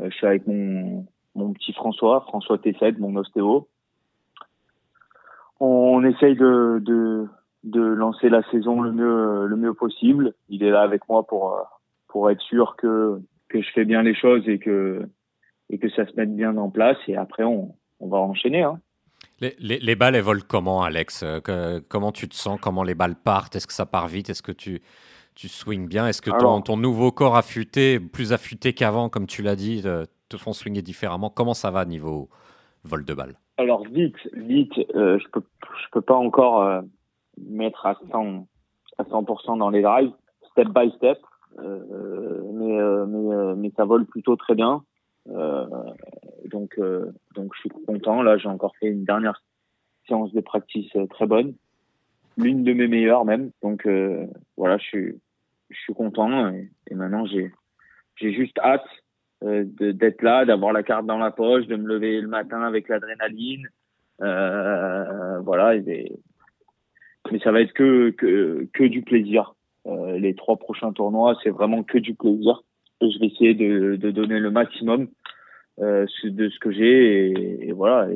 Euh, 0.00 0.10
je 0.10 0.16
suis 0.16 0.26
avec 0.26 0.46
mon, 0.46 1.06
petit 1.54 1.72
François, 1.72 2.22
François 2.22 2.58
Tessette, 2.58 2.98
mon 2.98 3.16
ostéo. 3.16 3.68
On 5.60 6.02
essaye 6.04 6.34
de, 6.34 7.28
lancer 7.64 8.28
la 8.28 8.42
saison 8.50 8.80
le 8.80 8.92
mieux, 8.92 9.46
le 9.46 9.56
mieux 9.56 9.74
possible. 9.74 10.34
Il 10.48 10.64
est 10.64 10.70
là 10.70 10.82
avec 10.82 11.08
moi 11.08 11.26
pour, 11.26 12.30
être 12.30 12.40
sûr 12.42 12.76
que, 12.76 13.20
je 13.52 13.70
fais 13.74 13.84
bien 13.84 14.02
les 14.02 14.14
choses 14.14 14.48
et 14.48 14.58
que, 14.58 15.08
ça 15.94 16.06
se 16.06 16.16
mette 16.16 16.34
bien 16.34 16.56
en 16.56 16.70
place. 16.70 16.98
Et 17.06 17.16
après, 17.16 17.44
on, 17.44 17.74
va 18.00 18.18
enchaîner. 18.18 18.62
Hein. 18.62 18.80
Les, 19.40 19.54
les, 19.60 19.78
les, 19.78 19.94
balles, 19.94 20.16
elles 20.16 20.44
comment, 20.48 20.82
Alex? 20.82 21.22
Euh, 21.22 21.80
Comment 21.88 22.10
tu 22.10 22.28
te 22.28 22.34
sens? 22.34 22.58
Comment 22.60 22.82
les 22.82 22.94
balles 22.94 23.14
partent? 23.14 23.54
Est-ce 23.54 23.68
que 23.68 23.72
ça 23.72 23.86
part 23.86 24.08
vite? 24.08 24.30
Est-ce 24.30 24.42
que 24.42 24.52
tu, 24.52 24.82
tu 25.34 25.48
swings 25.48 25.88
bien. 25.88 26.06
Est-ce 26.06 26.22
que 26.22 26.30
ton, 26.30 26.60
ton, 26.60 26.76
nouveau 26.76 27.10
corps 27.10 27.36
affûté, 27.36 28.00
plus 28.00 28.32
affûté 28.32 28.72
qu'avant, 28.72 29.08
comme 29.08 29.26
tu 29.26 29.42
l'as 29.42 29.56
dit, 29.56 29.82
te, 29.82 30.36
font 30.36 30.52
swinger 30.52 30.82
différemment? 30.82 31.30
Comment 31.30 31.54
ça 31.54 31.70
va 31.70 31.84
niveau 31.84 32.28
vol 32.84 33.04
de 33.04 33.14
balle? 33.14 33.36
Alors 33.58 33.86
vite, 33.86 34.16
vite, 34.32 34.72
euh, 34.94 35.18
je 35.18 35.28
peux 35.28 35.42
je 35.62 35.90
peux 35.92 36.00
pas 36.00 36.16
encore 36.16 36.62
euh, 36.62 36.80
mettre 37.38 37.86
à 37.86 37.98
100 38.10 38.46
à 38.98 39.04
100% 39.04 39.58
dans 39.58 39.70
les 39.70 39.82
drives, 39.82 40.12
step 40.50 40.68
by 40.68 40.90
step, 40.96 41.18
euh, 41.58 42.42
mais 42.52 42.78
mais 43.06 43.54
mais 43.56 43.72
ça 43.76 43.84
vole 43.84 44.06
plutôt 44.06 44.36
très 44.36 44.54
bien. 44.54 44.82
donc 45.26 46.80
donc 47.34 47.52
je 47.54 47.60
suis 47.60 47.70
content. 47.86 48.22
Là, 48.22 48.38
j'ai 48.38 48.48
encore 48.48 48.74
fait 48.80 48.88
une 48.88 49.04
dernière 49.04 49.42
séance 50.08 50.32
de 50.32 50.40
practice 50.40 50.90
très 51.10 51.26
bonne 51.26 51.54
l'une 52.36 52.64
de 52.64 52.72
mes 52.72 52.88
meilleures 52.88 53.24
même. 53.24 53.50
Donc 53.62 53.86
euh, 53.86 54.26
voilà, 54.56 54.78
je 54.78 54.84
suis, 54.84 55.14
je 55.70 55.78
suis 55.80 55.94
content 55.94 56.48
et, 56.50 56.94
maintenant 56.94 57.26
j'ai, 57.26 57.50
j'ai 58.16 58.32
juste 58.32 58.58
hâte 58.58 58.86
euh, 59.44 59.64
d'être 59.66 60.22
là, 60.22 60.44
d'avoir 60.44 60.72
la 60.72 60.82
carte 60.82 61.06
dans 61.06 61.18
la 61.18 61.30
poche, 61.30 61.66
de 61.66 61.76
me 61.76 61.86
lever 61.86 62.20
le 62.20 62.28
matin 62.28 62.62
avec 62.62 62.88
l'adrénaline. 62.88 63.68
Euh, 64.20 65.40
voilà, 65.40 65.74
et, 65.74 66.12
mais 67.30 67.38
ça 67.40 67.52
va 67.52 67.60
être 67.60 67.72
que, 67.72 68.10
que, 68.10 68.68
que 68.72 68.84
du 68.84 69.02
plaisir. 69.02 69.54
Euh, 69.86 70.18
les 70.18 70.34
trois 70.34 70.56
prochains 70.56 70.92
tournois, 70.92 71.36
c'est 71.42 71.50
vraiment 71.50 71.82
que 71.82 71.98
du 71.98 72.14
plaisir. 72.14 72.62
je 73.00 73.18
vais 73.18 73.26
essayer 73.26 73.54
de, 73.54 73.96
de 73.96 74.10
donner 74.10 74.38
le 74.38 74.50
maximum 74.50 75.08
euh, 75.80 76.06
de 76.24 76.48
ce 76.48 76.58
que 76.58 76.70
j'ai 76.70 77.66
et, 77.66 77.72
voilà. 77.72 78.08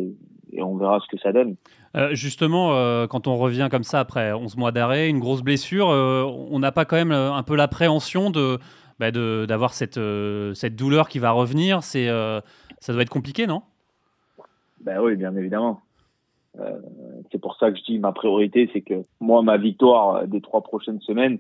Et 0.52 0.62
on 0.62 0.76
verra 0.76 1.00
ce 1.00 1.08
que 1.08 1.20
ça 1.20 1.32
donne. 1.32 1.56
Euh, 1.96 2.14
justement, 2.14 2.74
euh, 2.74 3.06
quand 3.06 3.26
on 3.26 3.36
revient 3.36 3.68
comme 3.70 3.84
ça 3.84 4.00
après 4.00 4.32
11 4.32 4.56
mois 4.56 4.72
d'arrêt, 4.72 5.08
une 5.08 5.18
grosse 5.18 5.42
blessure, 5.42 5.88
euh, 5.88 6.24
on 6.24 6.58
n'a 6.58 6.72
pas 6.72 6.84
quand 6.84 6.96
même 6.96 7.12
un 7.12 7.42
peu 7.42 7.56
l'appréhension 7.56 8.30
de 8.30 8.58
bah, 8.98 9.10
d'avoir 9.10 9.74
cette, 9.74 10.00
cette 10.54 10.76
douleur 10.76 11.08
qui 11.08 11.18
va 11.18 11.30
revenir 11.30 11.82
c'est 11.82 12.08
Ça 12.80 12.92
doit 12.92 13.02
être 13.02 13.10
compliqué, 13.10 13.46
non? 13.46 13.62
Ben 14.80 15.00
Oui, 15.00 15.16
bien 15.16 15.34
évidemment. 15.36 15.80
c'est 17.30 17.40
pour 17.40 17.56
ça 17.56 17.70
que 17.70 17.78
je 17.78 17.84
dis 17.84 17.98
ma 17.98 18.12
priorité, 18.12 18.70
c'est 18.72 18.80
que 18.82 19.02
moi, 19.20 19.42
ma 19.42 19.56
victoire 19.56 20.26
des 20.26 20.40
trois 20.40 20.62
prochaines 20.62 21.00
semaines, 21.00 21.38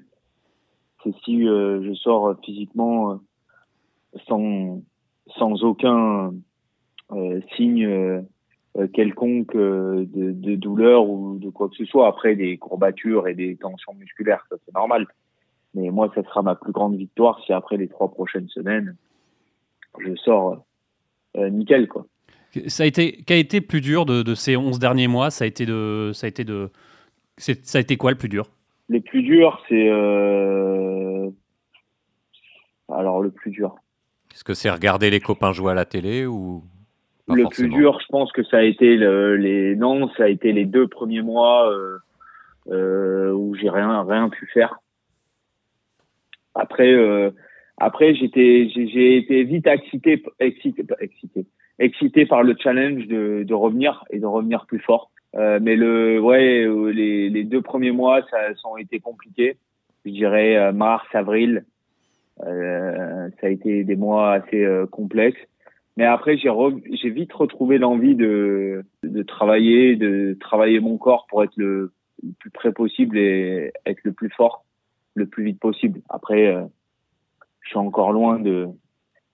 c'est 1.02 1.14
si 1.24 1.44
je 1.44 1.94
sors 1.94 2.34
physiquement 2.44 3.20
sans, 4.26 4.82
sans 5.38 5.62
aucun 5.64 6.32
signe 7.56 8.26
quelconque 8.92 9.54
euh, 9.54 10.04
de, 10.06 10.32
de, 10.32 10.54
douleur 10.54 11.08
ou 11.08 11.38
de 11.38 11.50
quoi 11.50 11.68
que 11.68 11.76
ce 11.76 11.84
soit. 11.84 12.08
Après, 12.08 12.36
des 12.36 12.58
courbatures 12.58 13.28
et 13.28 13.34
des 13.34 13.56
tensions 13.56 13.94
musculaires, 13.94 14.44
ça 14.50 14.56
c'est 14.64 14.74
normal. 14.74 15.06
Mais 15.74 15.90
moi, 15.90 16.10
ça 16.14 16.22
sera 16.24 16.42
ma 16.42 16.54
plus 16.54 16.72
grande 16.72 16.96
victoire 16.96 17.40
si 17.44 17.52
après 17.52 17.76
les 17.76 17.88
trois 17.88 18.10
prochaines 18.10 18.48
semaines, 18.48 18.96
je 19.98 20.14
sors 20.16 20.64
euh, 21.36 21.48
nickel. 21.48 21.88
Quoi. 21.88 22.06
Ça 22.66 22.82
a 22.82 22.86
été, 22.86 23.22
qu'a 23.22 23.36
été 23.36 23.60
plus 23.60 23.80
dur 23.80 24.06
de, 24.06 24.22
de, 24.22 24.34
ces 24.34 24.56
11 24.56 24.78
derniers 24.78 25.08
mois? 25.08 25.30
Ça 25.30 25.44
a 25.44 25.46
été 25.46 25.66
de, 25.66 26.10
ça 26.14 26.26
a 26.26 26.28
été 26.28 26.44
de, 26.44 26.70
ça 27.38 27.78
a 27.78 27.80
été 27.80 27.96
quoi 27.96 28.10
le 28.10 28.16
plus 28.16 28.28
dur? 28.28 28.46
Les 28.88 29.00
plus 29.00 29.22
durs, 29.22 29.62
c'est 29.68 29.88
euh... 29.88 31.28
alors 32.92 33.20
le 33.20 33.30
plus 33.30 33.50
dur. 33.50 33.74
Est-ce 34.32 34.44
que 34.44 34.54
c'est 34.54 34.70
regarder 34.70 35.10
les 35.10 35.20
copains 35.20 35.52
jouer 35.52 35.72
à 35.72 35.74
la 35.74 35.84
télé 35.84 36.26
ou 36.26 36.62
le 37.28 37.48
plus 37.48 37.68
dur, 37.68 37.98
je 38.00 38.06
pense 38.06 38.30
que 38.32 38.44
ça 38.44 38.58
a 38.58 38.62
été 38.62 38.96
le, 38.96 39.36
les 39.36 39.74
non, 39.74 40.08
ça 40.16 40.24
a 40.24 40.28
été 40.28 40.52
les 40.52 40.64
deux 40.64 40.86
premiers 40.86 41.22
mois 41.22 41.70
euh, 41.70 41.98
euh, 42.68 43.32
où 43.32 43.54
j'ai 43.56 43.68
rien 43.68 44.02
rien 44.02 44.28
pu 44.28 44.46
faire. 44.46 44.78
Après, 46.54 46.92
euh, 46.92 47.30
après 47.78 48.14
j'étais, 48.14 48.68
j'ai 48.74 49.16
été 49.16 49.42
vite 49.42 49.66
excité, 49.66 50.22
excité, 50.38 50.84
excité, 51.00 51.46
excité 51.78 52.26
par 52.26 52.42
le 52.42 52.54
challenge 52.58 53.06
de, 53.08 53.42
de 53.42 53.54
revenir 53.54 54.04
et 54.10 54.20
de 54.20 54.26
revenir 54.26 54.66
plus 54.66 54.80
fort. 54.80 55.10
Euh, 55.34 55.58
mais 55.60 55.76
le, 55.76 56.20
ouais, 56.20 56.66
les, 56.92 57.28
les, 57.28 57.44
deux 57.44 57.60
premiers 57.60 57.90
mois, 57.90 58.22
ça, 58.30 58.54
ça 58.54 58.68
ont 58.68 58.78
été 58.78 59.00
compliqués. 59.00 59.58
Je 60.06 60.12
dirais 60.12 60.72
mars, 60.72 61.06
avril. 61.12 61.64
Euh, 62.44 63.28
ça 63.40 63.48
a 63.48 63.50
été 63.50 63.82
des 63.82 63.96
mois 63.96 64.34
assez 64.34 64.66
complexes. 64.92 65.40
Mais 65.96 66.04
après, 66.04 66.36
j'ai 66.36 66.50
j'ai 66.92 67.10
vite 67.10 67.32
retrouvé 67.32 67.78
l'envie 67.78 68.14
de, 68.14 68.84
de 69.02 69.22
travailler, 69.22 69.96
de 69.96 70.36
travailler 70.38 70.80
mon 70.80 70.98
corps 70.98 71.26
pour 71.28 71.42
être 71.42 71.56
le, 71.56 71.92
plus 72.38 72.50
près 72.50 72.72
possible 72.72 73.18
et 73.18 73.72
être 73.86 74.00
le 74.04 74.12
plus 74.12 74.30
fort, 74.30 74.64
le 75.14 75.26
plus 75.26 75.44
vite 75.44 75.60
possible. 75.60 76.00
Après, 76.08 76.46
euh, 76.48 76.64
je 77.62 77.70
suis 77.70 77.78
encore 77.78 78.12
loin 78.12 78.38
de, 78.38 78.68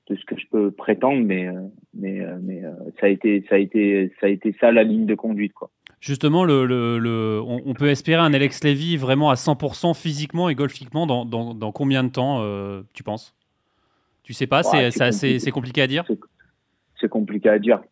de 0.09 0.15
ce 0.17 0.25
que 0.25 0.39
je 0.39 0.47
peux 0.51 0.71
prétendre, 0.71 1.25
mais 1.25 1.49
euh, 1.49 1.61
mais 1.95 2.21
euh, 2.21 2.39
mais 2.41 2.63
ça 3.01 3.07
a 3.07 3.09
été 3.09 3.45
ça 3.49 3.57
a 3.57 3.59
été 3.59 4.13
ça 4.21 4.27
a 4.27 4.29
été 4.29 4.55
ça 4.61 4.71
la 4.71 4.85
ligne 4.85 5.07
de 5.07 5.15
conduite 5.15 5.53
quoi. 5.53 5.71
Justement, 6.01 6.45
le, 6.45 6.67
le, 6.67 6.99
le 6.99 7.41
on, 7.45 7.75
peut 7.75 7.87
espérer 7.87 8.21
un 8.21 8.35
Alex 8.35 8.65
Levy 8.65 8.97
vraiment 8.97 9.31
à 9.31 9.35
100% 9.35 9.95
physiquement 9.95 10.49
et 10.49 10.57
golfiquement 10.57 11.07
dans, 11.07 11.25
dans, 11.25 11.55
dans 11.55 11.71
combien 11.71 12.03
de 12.03 12.09
temps, 12.09 12.45
tu 12.93 13.05
penses? 13.05 13.37
Tu 14.25 14.33
sais 14.33 14.49
pas, 14.49 14.65
c'est 14.65 14.91
compliqué. 14.91 15.51
compliqué 15.53 15.83
à 15.83 15.87
dire? 15.87 16.05
C'est 17.03 17.11
compliqué 17.11 17.51
à 17.51 17.59
dire. 17.59 17.83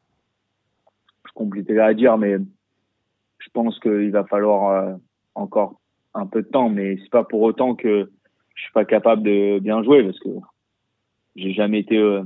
C'est 1.27 1.35
compliqué 1.35 1.79
à 1.79 1.93
dire, 1.93 2.17
mais 2.17 2.37
je 3.39 3.49
pense 3.53 3.79
qu'il 3.81 4.11
va 4.11 4.25
falloir 4.25 4.71
euh, 4.71 4.95
encore 5.35 5.81
un 6.15 6.27
peu 6.27 6.43
de 6.43 6.49
temps. 6.49 6.71
Mais 6.71 6.97
c'est 7.03 7.11
pas 7.11 7.25
pour 7.25 7.43
autant 7.43 7.75
que 7.75 8.11
je 8.55 8.63
suis 8.63 8.73
pas 8.73 8.85
capable 8.87 9.23
de 9.23 9.59
bien 9.59 9.83
jouer 9.83 10.05
parce 10.05 10.19
que 10.21 10.31
j'ai 11.37 11.53
jamais 11.53 11.81
été, 11.81 11.99
euh, 11.99 12.23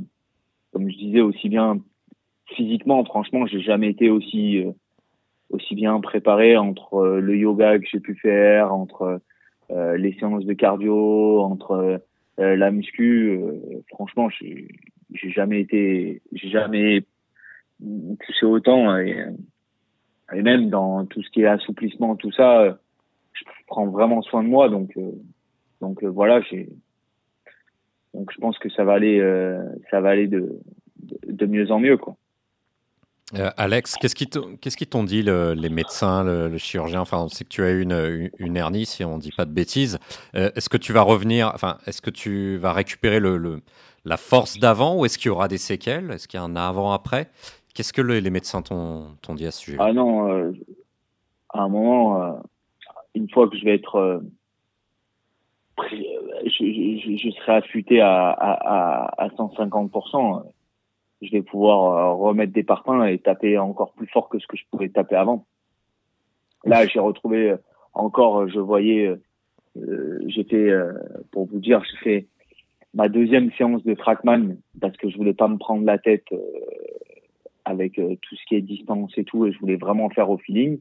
comme 0.73 0.89
je 0.89 0.97
disais, 0.97 1.21
aussi 1.21 1.49
bien 1.49 1.79
physiquement. 2.55 3.05
Franchement, 3.05 3.47
j'ai 3.47 3.61
jamais 3.61 3.91
été 3.91 4.11
aussi 4.11 4.59
euh, 4.59 4.71
aussi 5.51 5.75
bien 5.75 6.01
préparé 6.01 6.57
entre 6.57 7.19
le 7.19 7.37
yoga 7.37 7.79
que 7.79 7.87
j'ai 7.91 8.01
pu 8.01 8.17
faire, 8.17 8.75
entre 8.75 9.21
les 9.71 10.13
séances 10.19 10.45
de 10.45 10.53
cardio, 10.53 11.41
entre 11.41 12.03
la 12.39 12.71
muscu. 12.71 13.39
franchement, 13.91 14.29
je 14.31 14.67
j'ai 15.15 15.31
jamais 15.31 15.61
été, 15.61 16.21
j'ai 16.33 16.51
jamais 16.51 17.05
touché 18.21 18.47
autant 18.47 18.97
et, 18.99 19.25
même 20.33 20.69
dans 20.69 21.07
tout 21.07 21.23
ce 21.23 21.31
qui 21.31 21.43
est 21.43 21.47
assouplissement, 21.47 22.17
tout 22.17 22.33
ça, 22.33 22.79
je 23.35 23.45
prends 23.67 23.87
vraiment 23.87 24.23
soin 24.23 24.43
de 24.43 24.49
moi. 24.49 24.69
Donc, 24.69 24.91
euh, 24.97 25.13
donc 25.81 26.03
euh, 26.03 26.09
voilà, 26.09 26.41
donc 28.15 28.31
je 28.33 28.39
pense 28.39 28.59
que 28.59 28.69
ça 28.71 28.85
va 28.85 28.95
aller, 28.95 29.21
euh, 29.21 29.63
ça 29.91 30.01
va 30.01 30.11
aller 30.11 30.29
de, 30.29 30.61
mieux 31.47 31.71
en 31.71 31.79
mieux. 31.79 31.99
Alex, 33.57 33.97
qu'est-ce 33.97 34.15
qui 34.15 34.29
qu'est-ce 34.61 34.77
qui 34.77 34.87
t'ont 34.87 35.03
dit 35.03 35.23
les 35.23 35.69
médecins, 35.69 36.23
le, 36.25 36.57
chirurgien? 36.57 37.01
Enfin, 37.01 37.19
on 37.19 37.29
sait 37.29 37.45
que 37.45 37.49
tu 37.49 37.63
as 37.63 37.73
eu 37.73 37.83
une, 38.39 38.57
hernie, 38.57 38.87
si 38.87 39.05
on 39.05 39.17
ne 39.17 39.21
dit 39.21 39.33
pas 39.37 39.45
de 39.45 39.53
bêtises. 39.53 39.99
est-ce 40.35 40.69
que 40.69 40.77
tu 40.77 40.93
vas 40.93 41.03
revenir 41.03 41.51
Enfin, 41.55 41.79
est-ce 41.87 42.01
que 42.01 42.11
tu 42.11 42.57
vas 42.59 42.73
récupérer 42.73 43.19
le, 43.19 43.61
la 44.05 44.17
force 44.17 44.59
d'avant 44.59 44.99
ou 44.99 45.05
est-ce 45.05 45.19
qu'il 45.19 45.29
y 45.29 45.31
aura 45.31 45.49
des 45.49 45.59
séquelles? 45.59 46.11
Est-ce 46.11 46.29
qu'il 46.29 46.39
y 46.39 46.43
a 46.43 46.45
un 46.45 46.57
avant-après? 46.57 47.29
Qu'est-ce 47.75 47.93
que 47.93 48.03
les 48.03 48.31
médecins 48.31 48.63
t'ont 48.63 49.35
dit 49.35 49.47
à 49.47 49.51
ce 49.51 49.61
sujet? 49.61 49.79
Ah 49.81 49.93
non, 49.93 50.31
euh, 50.31 50.53
à 51.49 51.63
un 51.63 51.69
moment, 51.69 52.23
euh, 52.23 52.33
une 53.15 53.29
fois 53.31 53.49
que 53.49 53.57
je 53.57 53.65
vais 53.65 53.75
être. 53.75 53.97
Euh, 53.97 54.21
je, 55.81 57.17
je, 57.19 57.31
serai 57.31 57.57
affûté 57.57 58.01
à, 58.01 58.31
à, 58.31 59.25
à 59.25 59.29
150%, 59.29 60.45
je 61.21 61.31
vais 61.33 61.43
pouvoir 61.43 62.17
remettre 62.17 62.53
des 62.53 62.63
parpaings 62.63 63.05
et 63.07 63.19
taper 63.19 63.59
encore 63.59 63.93
plus 63.95 64.07
fort 64.07 64.29
que 64.29 64.39
ce 64.39 64.47
que 64.47 64.57
je 64.57 64.63
pouvais 64.71 64.89
taper 64.89 65.17
avant. 65.17 65.47
Là, 66.65 66.87
j'ai 66.87 67.01
retrouvé 67.01 67.57
encore, 67.93 68.49
je 68.49 68.61
voyais, 68.61 69.13
fait, 69.75 70.71
pour 71.33 71.47
vous 71.47 71.59
dire, 71.59 71.83
j'ai 71.91 71.97
fait 71.97 72.29
ma 72.95 73.09
deuxième 73.09 73.51
séance 73.53 73.85
de 73.85 73.95
trackman 73.95 74.57
parce 74.81 74.97
que 74.97 75.11
je 75.11 75.17
voulais 75.17 75.35
pas 75.35 75.49
me 75.49 75.59
prendre 75.59 75.85
la 75.85 75.99
tête 75.99 76.25
euh, 76.33 76.39
avec 77.65 77.99
euh, 77.99 78.15
tout 78.23 78.37
ce 78.37 78.47
qui 78.47 78.55
est 78.55 78.61
distance 78.61 79.13
et 79.17 79.25
tout 79.25 79.47
et 79.47 79.53
je 79.53 79.59
voulais 79.59 79.77
vraiment 79.77 80.09
faire 80.11 80.31
au 80.31 80.39
feeling. 80.39 80.79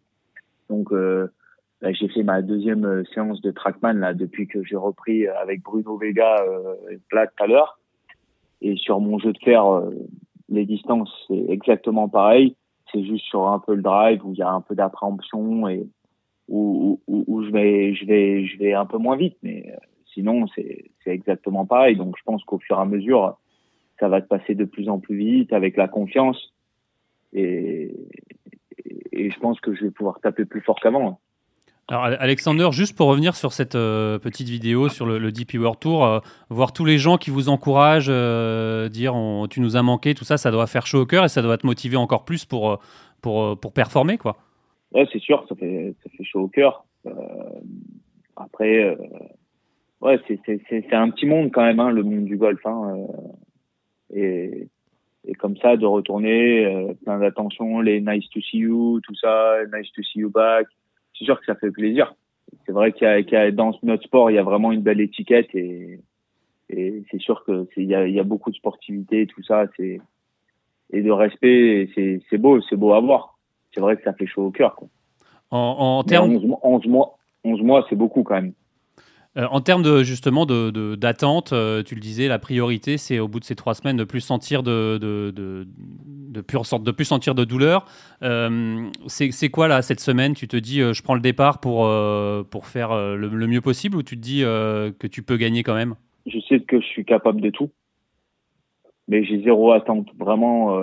Donc 0.69 0.91
euh, 0.91 1.27
bah, 1.81 1.91
j'ai 1.91 2.07
fait 2.07 2.23
ma 2.23 2.41
deuxième 2.41 3.03
séance 3.13 3.41
de 3.41 3.51
trackman 3.51 3.93
là 3.93 4.13
depuis 4.13 4.47
que 4.47 4.63
j'ai 4.63 4.75
repris 4.75 5.27
avec 5.27 5.63
Bruno 5.63 5.97
Vega 5.97 6.45
là 7.11 7.27
tout 7.27 7.43
à 7.43 7.47
l'heure. 7.47 7.79
Et 8.61 8.77
sur 8.77 9.01
mon 9.01 9.19
jeu 9.19 9.33
de 9.33 9.39
fer, 9.39 9.65
les 10.49 10.65
distances 10.65 11.11
c'est 11.27 11.45
exactement 11.49 12.07
pareil. 12.07 12.55
C'est 12.91 13.03
juste 13.03 13.25
sur 13.25 13.47
un 13.47 13.59
peu 13.59 13.73
le 13.73 13.81
drive 13.81 14.23
où 14.23 14.33
il 14.33 14.37
y 14.37 14.43
a 14.43 14.51
un 14.51 14.61
peu 14.61 14.75
d'appréhension 14.75 15.67
et 15.67 15.85
où, 16.47 16.99
où, 17.07 17.23
où, 17.27 17.43
je 17.43 17.49
vais 17.49 17.95
je 17.95 18.05
vais 18.05 18.45
je 18.45 18.57
vais 18.59 18.73
un 18.73 18.85
peu 18.85 18.97
moins 18.97 19.15
vite 19.15 19.37
mais 19.41 19.73
Sinon, 20.13 20.45
c'est 20.55 20.91
exactement 21.05 21.65
pareil. 21.65 21.95
Donc, 21.95 22.15
je 22.17 22.23
pense 22.23 22.43
qu'au 22.43 22.59
fur 22.59 22.77
et 22.77 22.81
à 22.81 22.85
mesure, 22.85 23.37
ça 23.99 24.07
va 24.09 24.21
te 24.21 24.27
passer 24.27 24.55
de 24.55 24.65
plus 24.65 24.89
en 24.89 24.99
plus 24.99 25.17
vite 25.17 25.53
avec 25.53 25.77
la 25.77 25.87
confiance. 25.87 26.53
Et, 27.33 27.95
et 29.11 29.29
je 29.31 29.39
pense 29.39 29.59
que 29.59 29.73
je 29.73 29.85
vais 29.85 29.91
pouvoir 29.91 30.19
taper 30.21 30.45
plus 30.45 30.61
fort 30.61 30.79
qu'avant. 30.79 31.19
Alors 31.89 32.05
Alexander, 32.05 32.69
juste 32.71 32.95
pour 32.95 33.07
revenir 33.07 33.35
sur 33.35 33.51
cette 33.51 33.75
euh, 33.75 34.17
petite 34.17 34.47
vidéo 34.47 34.87
sur 34.87 35.05
le, 35.05 35.31
DP 35.31 35.55
World 35.55 35.79
Tour, 35.79 36.05
euh, 36.05 36.19
voir 36.49 36.71
tous 36.71 36.85
les 36.85 36.97
gens 36.97 37.17
qui 37.17 37.29
vous 37.29 37.49
encouragent, 37.49 38.07
euh, 38.09 38.87
dire 38.87 39.13
tu 39.49 39.59
nous 39.59 39.75
as 39.75 39.81
manqué, 39.81 40.13
tout 40.13 40.23
ça, 40.23 40.37
ça 40.37 40.49
doit 40.49 40.65
faire 40.65 40.87
chaud 40.87 41.01
au 41.01 41.05
cœur 41.05 41.25
et 41.25 41.29
ça 41.29 41.41
doit 41.41 41.57
te 41.57 41.65
motiver 41.65 41.97
encore 41.97 42.23
plus 42.23 42.45
pour, 42.45 42.79
pour, 43.21 43.59
pour 43.59 43.73
performer, 43.73 44.17
quoi. 44.17 44.37
Ouais, 44.93 45.05
c'est 45.11 45.19
sûr, 45.19 45.45
ça 45.49 45.55
fait, 45.55 45.93
ça 46.03 46.09
fait 46.17 46.23
chaud 46.23 46.41
au 46.41 46.47
cœur. 46.47 46.85
après, 48.37 48.95
ouais, 50.03 50.19
c'est 50.27 50.93
un 50.93 51.09
petit 51.09 51.25
monde 51.25 51.51
quand 51.51 51.63
même, 51.63 51.79
hein, 51.79 51.91
le 51.91 52.03
monde 52.03 52.25
du 52.25 52.37
golf. 52.37 52.59
Hein, 52.65 52.95
euh, 52.97 54.15
et, 54.15 54.67
et 55.25 55.33
comme 55.33 55.57
ça, 55.57 55.77
de 55.77 55.85
retourner, 55.85 56.65
euh, 56.65 56.93
plein 57.03 57.19
d'attention, 57.19 57.79
les 57.79 58.01
nice 58.01 58.29
to 58.29 58.41
see 58.41 58.59
you, 58.59 58.99
tout 59.01 59.15
ça, 59.15 59.57
nice 59.73 59.91
to 59.93 60.03
see 60.03 60.19
you 60.19 60.29
back. 60.29 60.67
C'est 61.17 61.25
sûr 61.25 61.39
que 61.39 61.45
ça 61.45 61.55
fait 61.55 61.71
plaisir. 61.71 62.15
C'est 62.65 62.71
vrai 62.71 62.91
qu'il 62.91 63.07
y, 63.07 63.35
a, 63.35 63.51
dans 63.51 63.71
notre 63.83 64.03
sport, 64.03 64.29
il 64.29 64.35
y 64.35 64.39
a 64.39 64.43
vraiment 64.43 64.71
une 64.71 64.81
belle 64.81 65.01
étiquette 65.01 65.53
et, 65.55 65.99
et 66.69 67.03
c'est 67.09 67.19
sûr 67.19 67.43
que 67.45 67.67
il 67.77 67.85
y 67.85 67.95
a, 67.95 68.07
y 68.07 68.19
a 68.19 68.23
beaucoup 68.23 68.51
de 68.51 68.55
sportivité, 68.55 69.25
tout 69.27 69.41
ça, 69.43 69.65
c'est 69.77 69.99
et 70.91 71.01
de 71.01 71.11
respect, 71.11 71.89
c'est 71.95 72.37
beau, 72.37 72.61
c'est 72.61 72.75
beau 72.75 72.93
à 72.93 72.99
voir. 72.99 73.39
C'est 73.73 73.81
vrai 73.81 73.97
que 73.97 74.03
ça 74.03 74.13
fait 74.13 74.27
chaud 74.27 74.43
au 74.43 74.51
cœur. 74.51 74.75
Quoi. 74.75 74.87
En, 75.49 75.97
en 75.99 76.03
termes 76.03 76.35
11, 76.35 76.57
11 76.61 76.85
mois, 76.85 77.17
11 77.43 77.61
mois, 77.63 77.85
c'est 77.89 77.95
beaucoup 77.95 78.21
quand 78.21 78.35
même. 78.35 78.53
Euh, 79.35 79.47
en 79.49 79.61
termes 79.61 79.81
de 79.81 80.03
justement 80.03 80.45
d'attente, 80.45 81.53
euh, 81.53 81.81
tu 81.81 81.95
le 81.95 82.01
disais, 82.01 82.27
la 82.27 82.37
priorité, 82.37 82.97
c'est 82.97 83.19
au 83.19 83.27
bout 83.27 83.39
de 83.39 83.45
ces 83.45 83.55
trois 83.55 83.73
semaines 83.73 83.97
de 83.97 84.03
plus 84.03 84.21
sentir 84.21 84.61
de, 84.61 84.99
de, 84.99 85.31
de, 85.31 85.65
de 85.65 86.41
de 86.41 86.91
plus 86.91 87.05
sentir 87.05 87.33
de 87.33 87.43
douleur. 87.43 87.85
Euh, 88.21 88.89
c'est, 89.07 89.49
quoi 89.49 89.67
là 89.67 89.81
cette 89.81 89.99
semaine? 89.99 90.33
Tu 90.33 90.47
te 90.47 90.57
dis, 90.57 90.79
je 90.79 91.01
prends 91.01 91.15
le 91.15 91.21
départ 91.21 91.59
pour 91.59 91.89
pour 92.49 92.67
faire 92.67 92.95
le, 92.95 93.47
mieux 93.47 93.61
possible, 93.61 93.97
ou 93.97 94.03
tu 94.03 94.17
te 94.17 94.21
dis 94.21 94.41
que 94.41 95.07
tu 95.07 95.23
peux 95.23 95.37
gagner 95.37 95.63
quand 95.63 95.75
même? 95.75 95.95
Je 96.25 96.39
sais 96.47 96.59
que 96.59 96.79
je 96.79 96.85
suis 96.85 97.05
capable 97.05 97.41
de 97.41 97.49
tout, 97.49 97.69
mais 99.07 99.23
j'ai 99.23 99.43
zéro 99.43 99.71
attente. 99.71 100.07
Vraiment, 100.17 100.79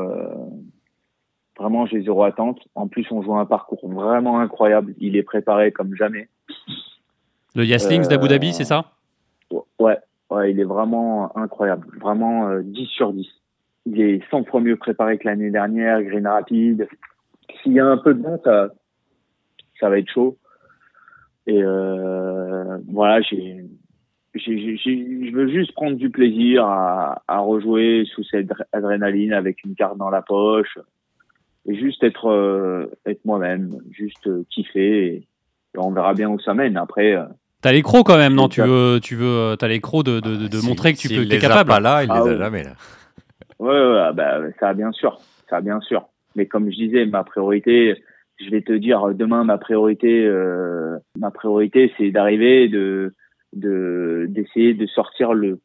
vraiment, 1.58 1.86
j'ai 1.86 2.02
zéro 2.02 2.24
attente. 2.24 2.60
En 2.74 2.88
plus, 2.88 3.06
on 3.10 3.22
joue 3.22 3.34
un 3.36 3.46
parcours 3.46 3.88
vraiment 3.88 4.40
incroyable. 4.40 4.94
Il 4.98 5.16
est 5.16 5.22
préparé 5.22 5.72
comme 5.72 5.94
jamais. 5.94 6.28
Le 7.54 7.64
Yaslings 7.64 8.06
d'Abu 8.08 8.28
Dhabi, 8.28 8.52
c'est 8.52 8.64
ça? 8.64 8.84
Ouais, 9.78 9.98
ouais, 10.30 10.52
il 10.52 10.60
est 10.60 10.64
vraiment 10.64 11.36
incroyable. 11.36 11.86
Vraiment 11.98 12.54
10 12.60 12.80
euh, 12.80 12.86
sur 12.86 13.12
10. 13.12 13.26
Il 13.86 14.00
est 14.00 14.20
100 14.30 14.44
fois 14.44 14.60
mieux 14.60 14.76
préparé 14.76 15.18
que 15.18 15.26
l'année 15.26 15.50
dernière, 15.50 16.02
green 16.02 16.26
rapide. 16.26 16.86
S'il 17.62 17.72
y 17.72 17.80
a 17.80 17.86
un 17.86 17.96
peu 17.96 18.14
de 18.14 18.22
vent, 18.22 18.38
ça, 18.44 18.68
ça 19.80 19.88
va 19.88 19.98
être 19.98 20.10
chaud. 20.10 20.38
Et 21.46 21.60
euh, 21.60 22.78
voilà, 22.88 23.20
j'ai, 23.22 23.64
je 24.34 25.34
veux 25.34 25.48
juste 25.48 25.72
prendre 25.72 25.96
du 25.96 26.10
plaisir 26.10 26.64
à, 26.64 27.22
à, 27.26 27.38
rejouer 27.40 28.04
sous 28.14 28.22
cette 28.24 28.52
adrénaline 28.72 29.32
avec 29.32 29.64
une 29.64 29.74
carte 29.74 29.96
dans 29.96 30.10
la 30.10 30.22
poche 30.22 30.78
et 31.66 31.74
juste 31.74 32.04
être, 32.04 32.26
euh, 32.26 32.86
être 33.06 33.24
moi-même, 33.24 33.78
juste 33.90 34.28
kiffer. 34.50 35.06
Et, 35.06 35.26
on 35.76 35.92
verra 35.92 36.14
bien 36.14 36.28
où 36.28 36.38
ça 36.40 36.52
mène. 36.52 36.76
Après, 36.76 37.16
T'as 37.62 37.72
les 37.72 37.82
crocs 37.82 38.06
quand 38.06 38.16
même, 38.16 38.34
non? 38.34 38.48
Tu 38.48 38.62
veux, 38.62 39.00
tu 39.02 39.16
veux, 39.16 39.26
euh, 39.26 39.56
t'as 39.56 39.68
les 39.68 39.80
crocs 39.80 40.04
de, 40.04 40.20
de, 40.20 40.48
de 40.48 40.58
ah, 40.62 40.66
montrer 40.66 40.94
que 40.94 40.98
tu 40.98 41.08
peux, 41.08 41.22
es 41.22 41.38
capable. 41.38 41.68
pas 41.68 41.80
là, 41.80 42.02
il 42.02 42.06
les 42.06 42.12
a 42.12 42.34
ah 42.34 42.38
jamais 42.38 42.62
là. 42.62 42.70
Ouais, 43.58 43.68
ouais, 43.68 44.12
bah, 44.14 44.40
ça 44.58 44.72
bien 44.72 44.92
sûr, 44.92 45.20
ça 45.48 45.60
bien 45.60 45.80
sûr. 45.80 46.06
Mais 46.36 46.46
comme 46.46 46.70
je 46.70 46.76
disais, 46.76 47.04
ma 47.04 47.22
priorité, 47.22 48.02
je 48.40 48.48
vais 48.50 48.62
te 48.62 48.72
dire 48.72 49.14
demain 49.14 49.44
ma 49.44 49.58
priorité, 49.58 50.24
euh, 50.26 50.96
ma 51.18 51.30
priorité, 51.30 51.92
c'est 51.98 52.10
d'arriver, 52.10 52.68
de 52.68 53.14
de 53.54 54.26
d'essayer 54.30 54.74
de 54.74 54.86
sortir 54.86 55.34
le 55.34 55.60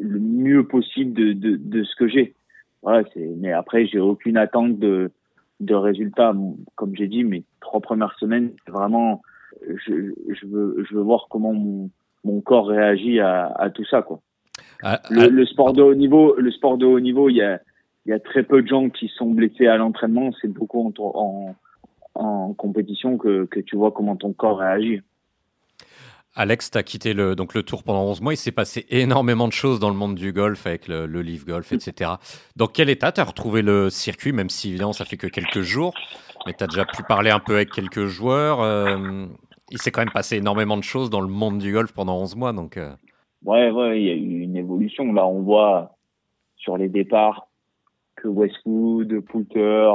le 0.00 0.18
mieux 0.18 0.66
possible 0.66 1.12
de, 1.12 1.32
de, 1.32 1.56
de 1.56 1.84
ce 1.84 1.94
que 1.96 2.08
j'ai. 2.08 2.34
Voilà, 2.82 3.06
c'est, 3.12 3.28
mais 3.38 3.52
après, 3.52 3.86
j'ai 3.86 4.00
aucune 4.00 4.36
attente 4.36 4.78
de, 4.78 5.10
de 5.60 5.74
résultats. 5.74 6.34
Comme 6.74 6.96
j'ai 6.96 7.08
dit, 7.08 7.24
mes 7.24 7.44
trois 7.60 7.80
premières 7.80 8.16
semaines, 8.18 8.52
vraiment, 8.66 9.22
je, 9.86 10.12
je, 10.28 10.46
veux, 10.46 10.84
je 10.88 10.94
veux 10.94 11.02
voir 11.02 11.26
comment 11.30 11.52
mon, 11.52 11.90
mon 12.24 12.40
corps 12.40 12.66
réagit 12.68 13.20
à, 13.20 13.46
à 13.46 13.70
tout 13.70 13.84
ça, 13.84 14.02
quoi. 14.02 14.20
Ah, 14.82 15.00
Le, 15.10 15.28
le 15.28 15.46
sport 15.46 15.72
de 15.72 15.82
haut 15.82 15.94
niveau, 15.94 16.34
le 16.36 16.50
sport 16.50 16.76
de 16.76 16.86
haut 16.86 17.00
niveau, 17.00 17.28
il 17.28 17.36
y 17.36 17.42
a, 17.42 17.60
il 18.06 18.10
y 18.10 18.12
a 18.12 18.18
très 18.20 18.42
peu 18.42 18.62
de 18.62 18.66
gens 18.68 18.90
qui 18.90 19.08
sont 19.16 19.30
blessés 19.30 19.66
à 19.68 19.76
l'entraînement. 19.76 20.30
C'est 20.40 20.48
beaucoup 20.48 20.80
en, 20.84 20.92
en, 20.98 21.54
en 22.14 22.52
compétition 22.54 23.16
que, 23.16 23.44
que 23.46 23.60
tu 23.60 23.76
vois 23.76 23.92
comment 23.92 24.16
ton 24.16 24.32
corps 24.32 24.58
réagit. 24.58 25.00
Alex, 26.34 26.70
tu 26.70 26.78
as 26.78 26.82
quitté 26.82 27.12
le, 27.12 27.36
donc 27.36 27.52
le 27.54 27.62
tour 27.62 27.82
pendant 27.82 28.04
11 28.04 28.22
mois. 28.22 28.32
Il 28.32 28.38
s'est 28.38 28.52
passé 28.52 28.86
énormément 28.88 29.48
de 29.48 29.52
choses 29.52 29.78
dans 29.78 29.90
le 29.90 29.94
monde 29.94 30.14
du 30.14 30.32
golf 30.32 30.66
avec 30.66 30.88
le, 30.88 31.06
le 31.06 31.20
Leaf 31.20 31.44
Golf, 31.44 31.72
etc. 31.72 32.12
Dans 32.56 32.66
quel 32.68 32.88
état 32.88 33.12
tu 33.12 33.20
as 33.20 33.24
retrouvé 33.24 33.60
le 33.60 33.90
circuit, 33.90 34.32
même 34.32 34.48
si 34.48 34.70
évidemment 34.70 34.94
ça 34.94 35.04
fait 35.04 35.18
que 35.18 35.26
quelques 35.26 35.60
jours, 35.60 35.92
mais 36.46 36.54
tu 36.54 36.64
as 36.64 36.68
déjà 36.68 36.86
pu 36.86 37.02
parler 37.02 37.30
un 37.30 37.38
peu 37.38 37.54
avec 37.56 37.70
quelques 37.70 38.06
joueurs. 38.06 38.60
euh, 38.62 39.26
il 39.72 39.78
s'est 39.78 39.90
quand 39.90 40.02
même 40.02 40.12
passé 40.12 40.36
énormément 40.36 40.76
de 40.76 40.82
choses 40.84 41.10
dans 41.10 41.20
le 41.20 41.28
monde 41.28 41.58
du 41.58 41.72
golf 41.72 41.92
pendant 41.92 42.16
11 42.20 42.36
mois. 42.36 42.52
Donc, 42.52 42.76
euh, 42.76 42.92
Ouais, 43.44 43.70
ouais, 43.70 44.00
il 44.00 44.06
y 44.06 44.10
a 44.10 44.14
eu 44.14 44.40
une 44.40 44.56
évolution. 44.56 45.12
Là, 45.12 45.26
on 45.26 45.40
voit 45.42 45.96
sur 46.56 46.76
les 46.76 46.88
départs 46.88 47.48
que 48.14 48.28
Westwood, 48.28 49.20
Poulter, 49.20 49.90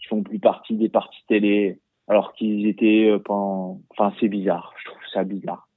qui 0.00 0.06
font 0.08 0.22
plus 0.22 0.38
partie 0.38 0.74
des 0.76 0.88
parties 0.88 1.22
télé, 1.28 1.78
alors 2.08 2.32
qu'ils 2.32 2.66
étaient 2.66 3.08
euh, 3.10 3.18
pendant... 3.18 3.80
Enfin, 3.90 4.14
c'est 4.18 4.28
bizarre. 4.28 4.72
Je 4.78 4.86
trouve 4.90 5.02
ça 5.12 5.24
bizarre. 5.24 5.68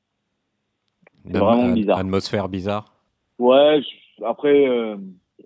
C'est 1.26 1.38
vraiment 1.38 1.74
bizarre. 1.74 1.98
atmosphère 2.00 2.48
bizarre. 2.50 2.86
Ouais, 3.40 3.82
je- 3.82 4.24
après, 4.24 4.68
euh, 4.68 4.96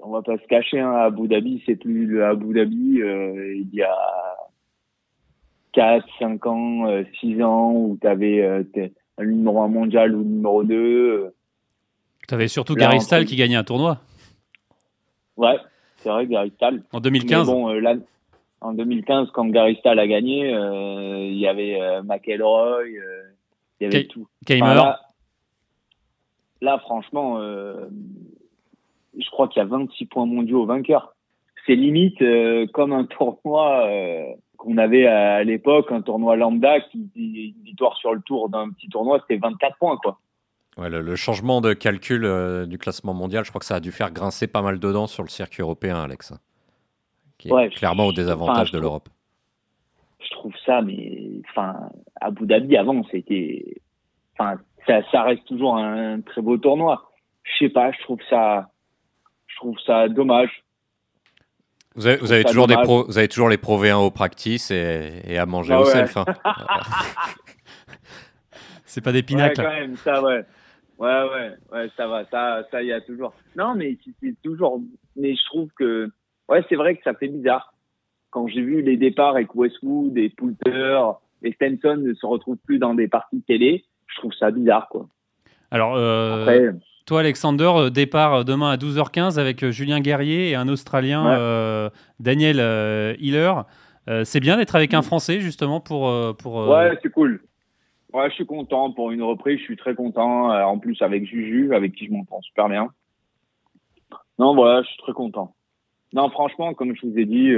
on 0.04 0.12
va 0.12 0.22
pas 0.22 0.38
se 0.38 0.46
cacher, 0.48 0.80
hein, 0.80 0.92
Abu 0.92 1.28
Dhabi, 1.28 1.64
c'est 1.66 1.76
plus 1.78 2.06
le 2.06 2.26
Abu 2.26 2.54
Dhabi 2.54 3.02
euh, 3.02 3.56
il 3.56 3.74
y 3.74 3.82
a 3.82 3.96
4, 5.78 6.06
5 6.18 6.46
ans, 6.48 6.88
euh, 6.88 7.04
6 7.20 7.44
ans, 7.44 7.72
où 7.72 7.98
tu 8.02 8.08
avais 8.08 8.64
le 9.20 9.32
numéro 9.32 9.62
1 9.62 9.68
mondial 9.68 10.16
ou 10.16 10.20
le 10.20 10.26
numéro 10.26 10.64
2. 10.64 10.76
euh, 10.76 11.34
Tu 12.28 12.34
avais 12.34 12.48
surtout 12.48 12.76
Là, 12.76 12.86
Gary 12.86 13.00
Stahl 13.02 13.26
qui 13.26 13.36
gagnait 13.36 13.56
un 13.58 13.64
tournoi 13.64 14.00
ouais, 15.38 15.58
c'est 15.98 16.10
vrai, 16.10 16.26
Gary 16.26 16.52
Stahl. 16.56 16.82
en 16.92 17.00
2015. 17.00 17.48
Mais 17.48 17.54
bon, 17.54 17.70
euh, 17.70 17.80
là, 17.80 17.94
en 18.62 18.74
2015, 18.74 19.30
quand 19.36 19.46
Gary 19.46 19.76
Stahl 19.76 20.00
a 20.00 20.08
gagné, 20.08 20.52
euh, 20.52 21.28
il 21.28 21.38
y 21.38 21.48
avait 21.48 21.80
euh, 21.80 22.02
McElroy, 22.02 22.82
euh, 22.86 23.24
il 23.80 23.84
y 23.84 23.86
avait 23.86 24.08
tout. 24.08 24.28
Enfin, 24.50 24.74
là, 24.74 25.00
là, 26.62 26.80
franchement, 26.80 27.38
euh, 27.40 27.86
je 29.16 29.30
crois 29.30 29.48
qu'il 29.48 29.60
y 29.60 29.64
a 29.64 29.68
26 29.68 30.08
points 30.08 30.26
mondiaux 30.26 30.64
au 30.64 30.66
vainqueur. 30.66 31.14
C'est 31.68 31.76
limite 31.76 32.20
euh, 32.24 32.66
comme 32.74 32.94
un 32.94 33.04
tournoi 33.06 33.88
euh, 33.88 34.24
qu'on 34.58 34.78
avait 34.78 35.06
à, 35.08 35.44
l'époque, 35.44 35.92
un 35.92 36.02
tournoi 36.02 36.36
lambda 36.36 36.80
qui 36.82 37.10
une 37.16 37.64
victoire 37.64 37.96
sur 37.98 38.14
le 38.14 38.22
tour 38.22 38.50
d'un 38.50 38.70
petit 38.72 38.90
tournoi, 38.90 39.20
c'était 39.22 39.40
24 39.40 39.78
points 39.78 39.98
quoi. 39.98 40.20
Ouais, 40.78 40.90
le, 40.90 41.02
le 41.02 41.16
changement 41.16 41.60
de 41.60 41.74
calcul 41.74 42.24
euh, 42.24 42.68
du 42.68 42.78
classement 42.78 43.14
mondial, 43.14 43.44
je 43.44 43.50
crois 43.50 43.60
que 43.60 43.66
ça 43.66 43.76
a 43.76 43.80
dû 43.80 43.92
faire 43.92 44.12
grincer 44.12 44.46
pas 44.46 44.62
mal 44.62 44.80
de 44.80 44.92
dents 44.92 45.08
sur 45.08 45.24
le 45.24 45.30
circuit 45.30 45.62
européen, 45.64 46.04
Alex. 46.04 46.34
Qui 47.40 47.50
est 47.50 47.52
Ouais, 47.52 47.70
clairement 47.70 48.06
au 48.06 48.14
désavantage 48.14 48.72
de 48.72 48.80
l'Europe. 48.80 49.10
je 50.20 50.30
trouve 50.32 50.54
ça, 50.66 50.82
mais 50.82 51.42
enfin, 51.50 51.90
Abu 52.22 52.46
Dhabi 52.46 52.78
avant, 52.78 53.04
c'était, 53.10 53.82
enfin, 54.38 54.60
ça, 54.86 55.02
ça 55.12 55.24
reste 55.24 55.46
toujours 55.46 55.78
un 55.78 56.22
très 56.22 56.42
beau 56.42 56.58
tournoi. 56.58 57.12
Je 57.44 57.66
sais 57.66 57.70
pas, 57.70 57.92
je 57.92 58.00
trouve 58.02 58.20
ça, 58.30 58.70
je 59.48 59.56
trouve 59.56 59.80
ça 59.80 60.10
dommage. 60.10 60.64
Vous 61.98 62.08
avez, 62.08 62.18
vous 62.18 62.44
toujours 62.48 62.68
des 62.68 62.76
pros, 62.76 63.06
vous 63.06 63.18
avez 63.18 63.28
toujours 63.28 63.50
les 63.50 63.58
Pro 63.58 63.84
V1 63.84 63.96
au 63.96 64.12
practice 64.12 64.72
et, 64.72 65.22
et 65.26 65.38
à 65.38 65.46
manger 65.46 65.74
Ah 65.74 65.82
au 65.82 65.86
ouais. 65.86 65.92
self. 65.92 66.18
hein. 66.18 66.26
C'est 68.86 69.04
pas 69.04 69.12
des 69.12 69.24
pinacles. 69.24 69.62
Ouais, 69.62 69.68
quand 69.68 69.74
même, 69.74 69.96
ça, 69.98 70.24
ouais. 70.24 70.44
Ouais, 70.98 71.24
ouais, 71.30 71.52
ouais, 71.72 71.90
ça 71.96 72.08
va, 72.08 72.26
ça, 72.26 72.64
ça, 72.72 72.82
y 72.82 72.92
a 72.92 73.02
toujours. 73.02 73.34
Non, 73.56 73.76
mais 73.76 73.98
c'est- 74.04 74.12
c'est 74.22 74.36
toujours, 74.44 74.82
mais 75.16 75.36
je 75.36 75.44
trouve 75.46 75.70
que, 75.78 76.10
ouais, 76.50 76.64
c'est 76.70 76.76
vrai 76.76 76.96
que 76.96 77.04
ça 77.04 77.14
fait 77.14 77.28
bizarre. 77.28 77.74
Quand 78.32 78.48
j'ai 78.48 78.62
vu 78.62 78.82
les 78.82 78.98
départs 78.98 79.36
avec 79.36 79.54
Westwood 79.56 80.18
et 80.18 80.30
Poulter 80.30 81.00
et 81.44 81.52
Stenson 81.54 81.98
ne 81.98 82.14
se 82.14 82.26
retrouvent 82.26 82.58
plus 82.66 82.80
dans 82.80 82.94
des 82.96 83.08
parties 83.08 83.42
télé, 83.42 83.86
je 84.08 84.18
trouve 84.20 84.34
ça 84.34 84.50
bizarre, 84.52 84.88
quoi. 84.90 85.08
Alors, 85.70 85.96
euh, 85.96 86.42
Après, 86.42 86.70
toi, 87.08 87.22
Alexander, 87.22 87.72
euh, 87.76 87.90
départ 87.90 88.34
euh, 88.36 88.44
demain 88.44 88.70
à 88.70 88.76
12h15 88.78 89.40
avec 89.40 89.64
euh, 89.64 89.72
Julien 89.72 90.02
Guerrier 90.02 90.50
et 90.50 90.56
un 90.56 90.68
Australien, 90.68 91.26
Ouais. 91.26 91.36
euh, 91.40 91.90
Daniel 92.20 92.58
euh, 92.60 93.16
Hiller. 93.20 93.54
Euh, 94.10 94.24
c'est 94.26 94.42
bien 94.42 94.58
d'être 94.58 94.76
avec 94.76 94.94
un 94.94 95.02
Français, 95.02 95.40
justement, 95.40 95.80
pour. 95.80 96.12
pour 96.38 96.56
Ouais, 96.68 96.98
c'est 97.02 97.10
cool. 97.10 97.42
Ouais, 98.14 98.30
je 98.30 98.36
suis 98.36 98.46
content 98.46 98.92
pour 98.92 99.12
une 99.12 99.24
reprise. 99.24 99.58
Je 99.60 99.64
suis 99.64 99.78
très 99.78 99.96
content. 99.96 100.50
En 100.50 100.78
plus, 100.80 101.02
avec 101.02 101.26
Juju, 101.26 101.74
avec 101.74 101.94
qui 101.94 102.08
je 102.08 102.12
m'entends 102.12 102.42
super 102.42 102.70
bien. 102.70 102.90
Non, 104.40 104.54
voilà, 104.56 104.82
je 104.84 104.88
suis 104.88 104.98
très 104.98 105.14
content. 105.14 105.56
Non, 106.14 106.30
franchement, 106.30 106.74
comme 106.74 106.96
je 106.96 107.06
vous 107.06 107.18
ai 107.20 107.26
dit, 107.26 107.52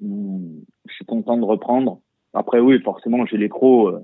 je 0.00 0.94
suis 0.94 1.04
content 1.04 1.36
de 1.36 1.44
reprendre. 1.44 2.00
Après, 2.32 2.58
oui, 2.60 2.80
forcément, 2.82 3.26
j'ai 3.26 3.36
les 3.36 3.50
crocs. 3.50 3.96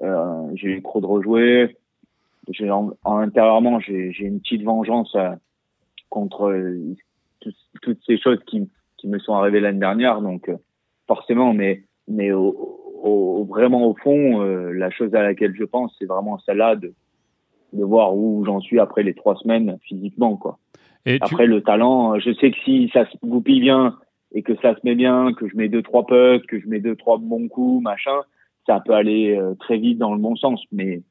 j'ai 0.00 0.68
les 0.74 0.82
crocs 0.82 1.02
de 1.02 1.06
rejouer. 1.06 1.76
J'ai 2.48 2.70
en, 2.70 2.90
en 3.04 3.16
intérieurement, 3.18 3.78
j'ai 3.80 4.12
j'ai 4.12 4.24
une 4.24 4.40
petite 4.40 4.62
vengeance 4.64 5.14
euh, 5.14 5.30
contre 6.08 6.50
euh, 6.50 6.94
tout- 7.40 7.52
toutes 7.80 8.00
ces 8.06 8.18
choses 8.18 8.40
qui, 8.46 8.68
qui 8.98 9.08
me 9.08 9.18
sont 9.18 9.34
arrivées 9.34 9.60
l'année 9.60 9.78
dernière. 9.78 10.20
Donc, 10.20 10.48
euh, 10.48 10.56
forcément, 11.06 11.52
mais 11.54 11.84
mais 12.08 12.32
au, 12.32 12.80
au- 13.02 13.44
vraiment 13.44 13.86
au 13.86 13.94
fond, 13.94 14.42
euh, 14.42 14.72
la 14.72 14.90
chose 14.90 15.14
à 15.14 15.22
laquelle 15.22 15.54
je 15.54 15.64
pense, 15.64 15.94
c'est 15.98 16.06
vraiment 16.06 16.38
celle-là 16.40 16.76
de, 16.76 16.92
de 17.72 17.84
voir 17.84 18.14
où 18.16 18.44
j'en 18.44 18.60
suis 18.60 18.80
après 18.80 19.02
les 19.02 19.14
trois 19.14 19.36
semaines 19.36 19.78
physiquement, 19.82 20.36
quoi. 20.36 20.58
Et 21.06 21.18
tu- 21.18 21.24
Après 21.34 21.46
le 21.46 21.62
talent, 21.62 22.18
je 22.18 22.32
sais 22.34 22.50
que 22.50 22.58
si 22.64 22.90
ça 22.92 23.06
se 23.10 23.16
goupille 23.24 23.60
bien 23.60 23.96
et 24.34 24.42
que 24.42 24.54
ça 24.56 24.74
se 24.74 24.80
met 24.84 24.94
bien, 24.94 25.32
que 25.34 25.48
je 25.48 25.56
mets 25.56 25.68
deux 25.68 25.82
trois 25.82 26.06
putts, 26.06 26.46
que 26.46 26.58
je 26.60 26.66
mets 26.68 26.80
deux 26.80 26.96
trois 26.96 27.18
bons 27.18 27.48
coups, 27.48 27.82
machin, 27.82 28.20
ça 28.66 28.80
peut 28.84 28.94
aller 28.94 29.36
euh, 29.36 29.54
très 29.60 29.78
vite 29.78 29.98
dans 29.98 30.12
le 30.14 30.20
bon 30.20 30.36
sens. 30.36 30.62
Mais 30.72 31.02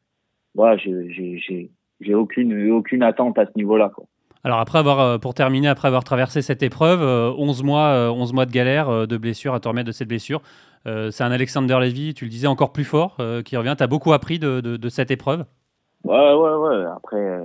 voilà, 0.56 0.78
j'ai 0.78 1.12
j'ai 1.14 1.38
j'ai 1.40 1.72
j'ai 2.02 2.14
aucune 2.16 2.72
aucune 2.72 3.04
attente 3.04 3.38
à 3.38 3.46
ce 3.46 3.52
niveau-là, 3.56 3.92
quoi. 3.96 4.06
Alors 4.44 4.58
après 4.60 4.80
avoir, 4.80 5.00
euh, 5.00 5.18
pour 5.20 5.36
terminer, 5.36 5.68
après 5.68 5.88
avoir 5.88 6.04
traversé 6.04 6.42
cette 6.42 6.64
épreuve, 6.64 7.02
euh, 7.04 7.32
11 7.38 7.62
mois, 7.64 7.90
euh, 7.90 8.10
11 8.10 8.34
mois 8.34 8.48
de 8.48 8.52
galère, 8.52 8.90
euh, 8.90 9.06
de 9.06 9.16
blessure, 9.18 9.54
à 9.54 9.60
te 9.60 9.68
remettre 9.68 9.86
de 9.88 9.92
cette 9.92 10.08
blessure. 10.08 10.42
Euh, 10.88 11.12
c'est 11.12 11.24
un 11.24 11.32
Alexander 11.32 11.78
Levy, 11.80 12.16
tu 12.16 12.26
le 12.26 12.32
disais, 12.32 12.48
encore 12.48 12.74
plus 12.74 12.84
fort, 12.84 13.18
euh, 13.20 13.44
qui 13.44 13.56
revient. 13.56 13.76
Tu 13.78 13.84
as 13.84 13.88
beaucoup 13.88 14.14
appris 14.14 14.40
de, 14.40 14.60
de- 14.62 14.78
de 14.78 14.90
cette 14.90 15.12
épreuve? 15.12 15.46
Ouais, 16.04 16.34
ouais, 16.34 16.56
ouais. 16.56 16.86
Après, 16.96 17.18
euh, 17.18 17.44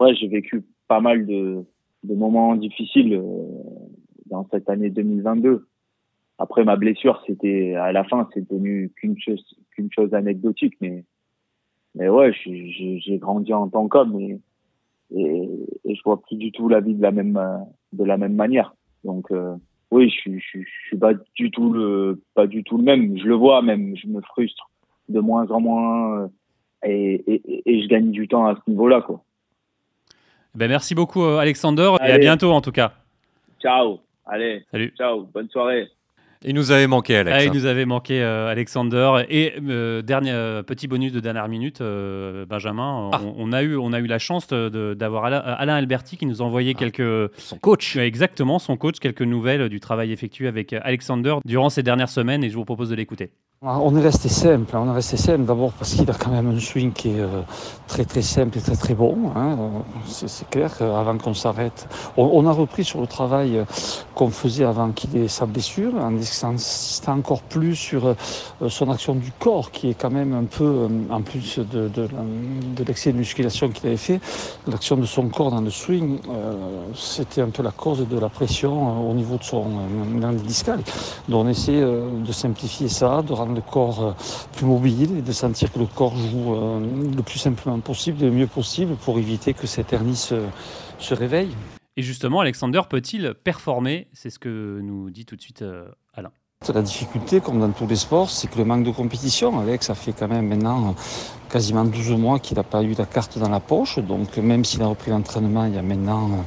ouais, 0.00 0.14
j'ai 0.16 0.28
vécu 0.28 0.62
pas 0.86 1.00
mal 1.00 1.24
de, 1.24 1.64
de 2.04 2.14
moments 2.14 2.54
difficiles 2.56 3.14
euh, 3.14 3.22
dans 4.26 4.46
cette 4.50 4.68
année 4.68 4.90
2022. 4.90 5.66
Après 6.36 6.62
ma 6.62 6.76
blessure, 6.76 7.22
c'était 7.26 7.74
à 7.74 7.90
la 7.90 8.04
fin, 8.04 8.28
c'est 8.34 8.46
devenu 8.46 8.92
qu'une 8.96 9.18
chose, 9.18 9.42
qu'une 9.74 9.88
chose 9.90 10.12
anecdotique, 10.12 10.74
mais 10.82 11.06
mais 11.98 12.08
ouais, 12.08 12.32
j'ai- 12.32 13.18
grandi 13.18 13.52
en 13.52 13.68
tant 13.68 13.88
qu'homme 13.88 14.18
et, 14.20 14.38
et 15.14 15.48
et 15.84 15.94
je 15.94 16.02
vois 16.04 16.20
plus 16.22 16.36
du 16.36 16.52
tout 16.52 16.68
la 16.68 16.80
vie 16.80 16.94
de 16.94 17.02
la 17.02 17.10
même 17.12 17.38
de 17.92 18.04
la 18.04 18.16
même 18.16 18.34
manière. 18.34 18.74
Donc 19.04 19.30
euh, 19.30 19.54
oui, 19.90 20.08
je 20.10 20.14
suis 20.14 20.40
je, 20.40 20.46
suis- 20.46 20.64
je 20.64 20.86
suis 20.88 20.96
pas 20.98 21.12
du 21.34 21.50
tout 21.50 21.72
le 21.72 22.22
pas 22.34 22.46
du 22.46 22.62
tout 22.64 22.78
le 22.78 22.84
même. 22.84 23.18
Je 23.18 23.24
le 23.26 23.34
vois 23.34 23.60
même, 23.62 23.96
je 23.96 24.06
me 24.06 24.20
frustre 24.22 24.70
de 25.08 25.20
moins 25.20 25.46
en 25.50 25.60
moins. 25.60 26.20
euh, 26.22 26.28
et, 26.84 27.14
et, 27.26 27.62
et 27.66 27.82
je 27.82 27.88
gagne 27.88 28.12
du 28.12 28.28
temps 28.28 28.46
à 28.46 28.54
ce 28.54 28.70
niveau-là, 28.70 29.02
quoi. 29.02 29.24
Ben, 30.54 30.68
merci 30.68 30.94
beaucoup, 30.94 31.24
euh, 31.24 31.38
Alexander, 31.38 31.90
et 32.06 32.12
à 32.12 32.18
bientôt 32.18 32.52
en 32.52 32.60
tout 32.60 32.70
cas. 32.72 32.92
Ciao. 33.60 33.98
Allez. 34.26 34.64
Salut. 34.70 34.92
Ciao. 34.96 35.22
Bonne 35.24 35.48
soirée. 35.48 35.88
Il 36.44 36.54
nous 36.54 36.70
avait 36.70 36.86
manqué, 36.86 37.16
Alex. 37.16 37.36
Ah, 37.36 37.42
il 37.42 37.48
hein. 37.48 37.52
nous 37.52 37.66
avait 37.66 37.84
manqué 37.84 38.22
euh, 38.22 38.48
Alexander 38.48 39.24
et 39.28 39.54
euh, 39.68 40.02
dernier 40.02 40.30
euh, 40.30 40.62
petit 40.62 40.86
bonus 40.86 41.12
de 41.12 41.20
dernière 41.20 41.48
minute, 41.48 41.82
Benjamin. 41.82 43.10
Ah. 43.12 43.20
On, 43.24 43.34
on 43.48 43.52
a 43.52 43.62
eu 43.62 43.76
on 43.76 43.92
a 43.92 43.98
eu 43.98 44.06
la 44.06 44.18
chance 44.18 44.48
d'avoir 44.48 45.24
Alain, 45.24 45.38
Alain 45.38 45.74
Alberti 45.74 46.16
qui 46.16 46.26
nous 46.26 46.40
a 46.40 46.44
envoyé 46.44 46.74
quelques 46.74 47.30
Son 47.38 47.58
coach. 47.58 47.96
exactement 47.96 48.58
son 48.58 48.76
coach 48.76 48.98
quelques 49.00 49.22
nouvelles 49.22 49.68
du 49.68 49.80
travail 49.80 50.12
effectué 50.12 50.46
avec 50.46 50.72
Alexander 50.72 51.36
durant 51.44 51.70
ces 51.70 51.82
dernières 51.82 52.08
semaines 52.08 52.44
et 52.44 52.50
je 52.50 52.54
vous 52.54 52.64
propose 52.64 52.90
de 52.90 52.94
l'écouter. 52.94 53.30
Ah, 53.66 53.80
on 53.82 53.96
est 53.96 54.00
resté 54.00 54.28
simple, 54.28 54.76
hein. 54.76 54.84
on 54.86 54.92
est 54.92 54.94
resté 54.94 55.16
simple 55.16 55.42
d'abord 55.42 55.72
parce 55.72 55.92
qu'il 55.92 56.08
a 56.08 56.14
quand 56.14 56.30
même 56.30 56.48
un 56.48 56.60
swing 56.60 56.92
qui 56.92 57.08
est 57.08 57.18
euh, 57.18 57.42
très 57.88 58.04
très 58.04 58.22
simple 58.22 58.56
et 58.56 58.60
très 58.60 58.76
très 58.76 58.94
bon. 58.94 59.32
Hein. 59.34 59.56
C'est 60.06 60.48
clair 60.48 60.78
qu'avant 60.78 61.18
qu'on 61.18 61.34
s'arrête, 61.34 61.88
on, 62.16 62.46
a 62.46 62.52
repris 62.52 62.84
sur 62.84 63.00
le 63.00 63.08
travail 63.08 63.58
euh, 63.58 63.64
qu'on 64.14 64.30
faisait 64.30 64.62
avant 64.62 64.92
qu'il 64.92 65.16
ait 65.16 65.26
sa 65.26 65.46
blessure, 65.46 65.92
en 65.96 66.14
insistant 66.16 67.14
encore 67.14 67.42
plus 67.42 67.74
sur 67.74 68.06
euh, 68.06 68.14
son 68.68 68.92
action 68.92 69.16
du 69.16 69.32
corps 69.32 69.72
qui 69.72 69.90
est 69.90 69.94
quand 69.94 70.12
même 70.12 70.34
un 70.34 70.44
peu, 70.44 70.88
en 71.10 71.22
plus 71.22 71.58
de, 71.58 71.90
l'excès 72.86 73.10
de 73.10 73.18
musculation 73.18 73.70
qu'il 73.70 73.88
avait 73.88 73.96
fait, 73.96 74.20
l'action 74.68 74.96
de 74.96 75.04
son 75.04 75.30
corps 75.30 75.50
dans 75.50 75.62
le 75.62 75.70
swing, 75.70 76.20
c'était 76.94 77.40
un 77.40 77.50
peu 77.50 77.64
la 77.64 77.72
cause 77.72 78.06
de 78.06 78.18
la 78.20 78.28
pression 78.28 79.10
au 79.10 79.14
niveau 79.14 79.36
de 79.36 79.42
son 79.42 79.64
discal. 80.44 80.80
Donc 81.28 81.44
on 81.44 81.48
essaie 81.48 81.80
de 81.80 82.32
simplifier 82.32 82.88
ça, 82.88 83.22
de 83.22 83.32
rendre 83.32 83.47
le 83.54 83.60
corps 83.60 84.02
euh, 84.02 84.12
plus 84.56 84.66
mobile 84.66 85.18
et 85.18 85.22
de 85.22 85.32
sentir 85.32 85.72
que 85.72 85.78
le 85.78 85.86
corps 85.86 86.16
joue 86.16 86.54
euh, 86.54 86.80
le 87.16 87.22
plus 87.22 87.38
simplement 87.38 87.78
possible, 87.80 88.24
le 88.24 88.30
mieux 88.30 88.46
possible 88.46 88.94
pour 88.96 89.18
éviter 89.18 89.54
que 89.54 89.66
cette 89.66 89.92
hernie 89.92 90.16
se, 90.16 90.36
se 90.98 91.14
réveille. 91.14 91.54
Et 91.96 92.02
justement, 92.02 92.40
Alexander 92.40 92.82
peut-il 92.88 93.34
performer? 93.34 94.08
C'est 94.12 94.30
ce 94.30 94.38
que 94.38 94.80
nous 94.82 95.10
dit 95.10 95.24
tout 95.24 95.36
de 95.36 95.40
suite 95.40 95.62
euh, 95.62 95.88
Alain. 96.14 96.30
La 96.74 96.82
difficulté, 96.82 97.40
comme 97.40 97.60
dans 97.60 97.70
tous 97.70 97.86
les 97.86 97.96
sports, 97.96 98.30
c'est 98.30 98.48
que 98.48 98.58
le 98.58 98.64
manque 98.64 98.84
de 98.84 98.90
compétition. 98.90 99.60
Alex, 99.60 99.86
ça 99.86 99.94
fait 99.94 100.12
quand 100.12 100.28
même 100.28 100.48
maintenant 100.48 100.94
quasiment 101.48 101.84
12 101.84 102.10
mois 102.12 102.40
qu'il 102.40 102.56
n'a 102.56 102.64
pas 102.64 102.82
eu 102.82 102.94
la 102.94 103.06
carte 103.06 103.38
dans 103.38 103.48
la 103.48 103.60
poche. 103.60 103.98
Donc 104.00 104.36
même 104.38 104.64
s'il 104.64 104.82
a 104.82 104.86
repris 104.86 105.10
l'entraînement 105.10 105.66
il 105.66 105.74
y 105.74 105.78
a 105.78 105.82
maintenant 105.82 106.44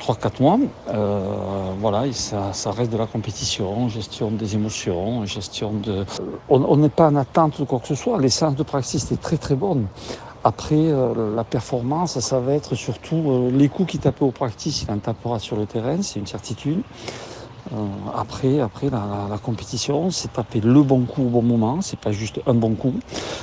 3-4 0.00 0.42
mois. 0.42 0.58
Euh, 0.88 1.72
voilà, 1.78 2.10
ça, 2.12 2.52
ça, 2.52 2.72
reste 2.72 2.92
de 2.92 2.96
la 2.96 3.06
compétition, 3.06 3.88
gestion 3.88 4.30
des 4.30 4.54
émotions, 4.54 5.24
gestion 5.26 5.72
de. 5.74 6.04
On 6.48 6.76
n'est 6.76 6.88
pas 6.88 7.08
en 7.08 7.16
attente 7.16 7.60
de 7.60 7.64
quoi 7.64 7.78
que 7.78 7.86
ce 7.86 7.94
soit. 7.94 8.18
L'essence 8.18 8.56
de 8.56 8.62
praxis 8.62 9.12
est 9.12 9.20
très 9.20 9.36
très 9.36 9.54
bonne. 9.54 9.86
Après, 10.42 10.74
euh, 10.74 11.36
la 11.36 11.44
performance, 11.44 12.18
ça 12.18 12.40
va 12.40 12.54
être 12.54 12.74
surtout 12.74 13.22
euh, 13.30 13.50
les 13.52 13.68
coups 13.68 13.90
qu'il 13.90 14.00
tape 14.00 14.22
au 14.22 14.30
practice, 14.30 14.82
il 14.82 14.90
en 14.90 14.98
tapera 14.98 15.38
sur 15.38 15.56
le 15.56 15.66
terrain, 15.66 16.00
c'est 16.00 16.18
une 16.18 16.26
certitude. 16.26 16.80
après, 18.16 18.58
après 18.58 18.88
la, 18.88 19.02
la, 19.30 19.36
compétition, 19.36 20.10
c'est 20.10 20.32
taper 20.32 20.60
le 20.60 20.82
bon 20.82 21.02
coup 21.02 21.24
au 21.26 21.28
bon 21.28 21.42
moment. 21.42 21.82
C'est 21.82 22.00
pas 22.00 22.10
juste 22.10 22.40
un 22.46 22.54
bon 22.54 22.74
coup. 22.74 22.94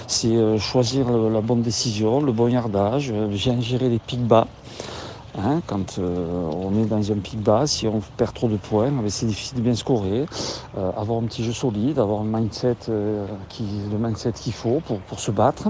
C'est 0.08 0.58
choisir 0.58 1.12
la 1.12 1.42
bonne 1.42 1.62
décision, 1.62 2.20
le 2.20 2.32
bon 2.32 2.48
yardage, 2.48 3.14
bien 3.14 3.62
gérer 3.62 3.90
les 3.90 4.00
pics 4.00 4.26
bas. 4.26 4.48
Hein, 5.40 5.62
quand 5.68 6.00
euh, 6.00 6.50
on 6.52 6.82
est 6.82 6.86
dans 6.86 7.12
un 7.12 7.16
pic 7.16 7.40
bas, 7.40 7.68
si 7.68 7.88
on 7.88 8.02
perd 8.18 8.34
trop 8.34 8.48
de 8.48 8.58
points, 8.58 8.92
eh 9.06 9.10
c'est 9.10 9.28
difficile 9.28 9.58
de 9.58 9.62
bien 9.62 9.76
scorer. 9.76 10.26
Euh, 10.78 10.92
avoir 10.98 11.20
un 11.20 11.26
petit 11.26 11.44
jeu 11.44 11.54
solide, 11.54 12.00
avoir 12.00 12.22
un 12.22 12.26
mindset, 12.26 12.76
euh, 12.90 13.26
qui, 13.48 13.64
le 13.92 14.00
mindset 14.00 14.32
qu'il 14.32 14.54
faut 14.54 14.82
pour, 14.86 15.00
pour 15.02 15.20
se 15.20 15.30
battre. 15.30 15.70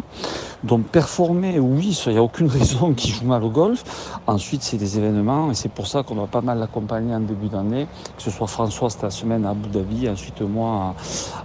Donc 0.63 0.85
performer, 0.87 1.59
oui, 1.59 1.99
il 2.05 2.11
n'y 2.13 2.17
a 2.17 2.23
aucune 2.23 2.47
raison 2.59 2.93
qu'il 2.93 3.13
joue 3.13 3.25
mal 3.25 3.43
au 3.43 3.49
golf. 3.49 3.83
Ensuite, 4.25 4.63
c'est 4.63 4.77
des 4.77 4.97
événements 4.97 5.51
et 5.51 5.53
c'est 5.53 5.71
pour 5.71 5.87
ça 5.87 6.01
qu'on 6.01 6.15
va 6.15 6.27
pas 6.27 6.41
mal 6.41 6.59
l'accompagner 6.59 7.13
en 7.13 7.19
début 7.19 7.49
d'année, 7.49 7.87
que 8.15 8.23
ce 8.23 8.31
soit 8.31 8.47
François 8.47 8.89
cette 8.89 9.11
semaine 9.11 9.45
à 9.45 9.49
Abu 9.49 9.67
Dhabi, 9.67 10.07
ensuite 10.07 10.41
moi 10.41 10.95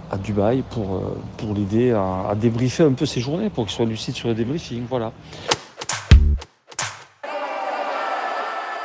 à, 0.09 0.17
Dubaï 0.17 0.63
pour, 0.69 1.01
pour 1.35 1.53
l'aider 1.53 1.91
à, 1.91 2.29
à 2.29 2.35
débriefer 2.35 2.83
un 2.83 2.93
peu 2.93 3.05
ses 3.05 3.19
journées, 3.19 3.49
pour 3.49 3.65
qu'il 3.65 3.73
soit 3.73 3.85
lucide 3.85 4.15
sur 4.15 4.29
le 4.29 4.35
débriefing. 4.35 4.85
Voilà. 4.89 5.11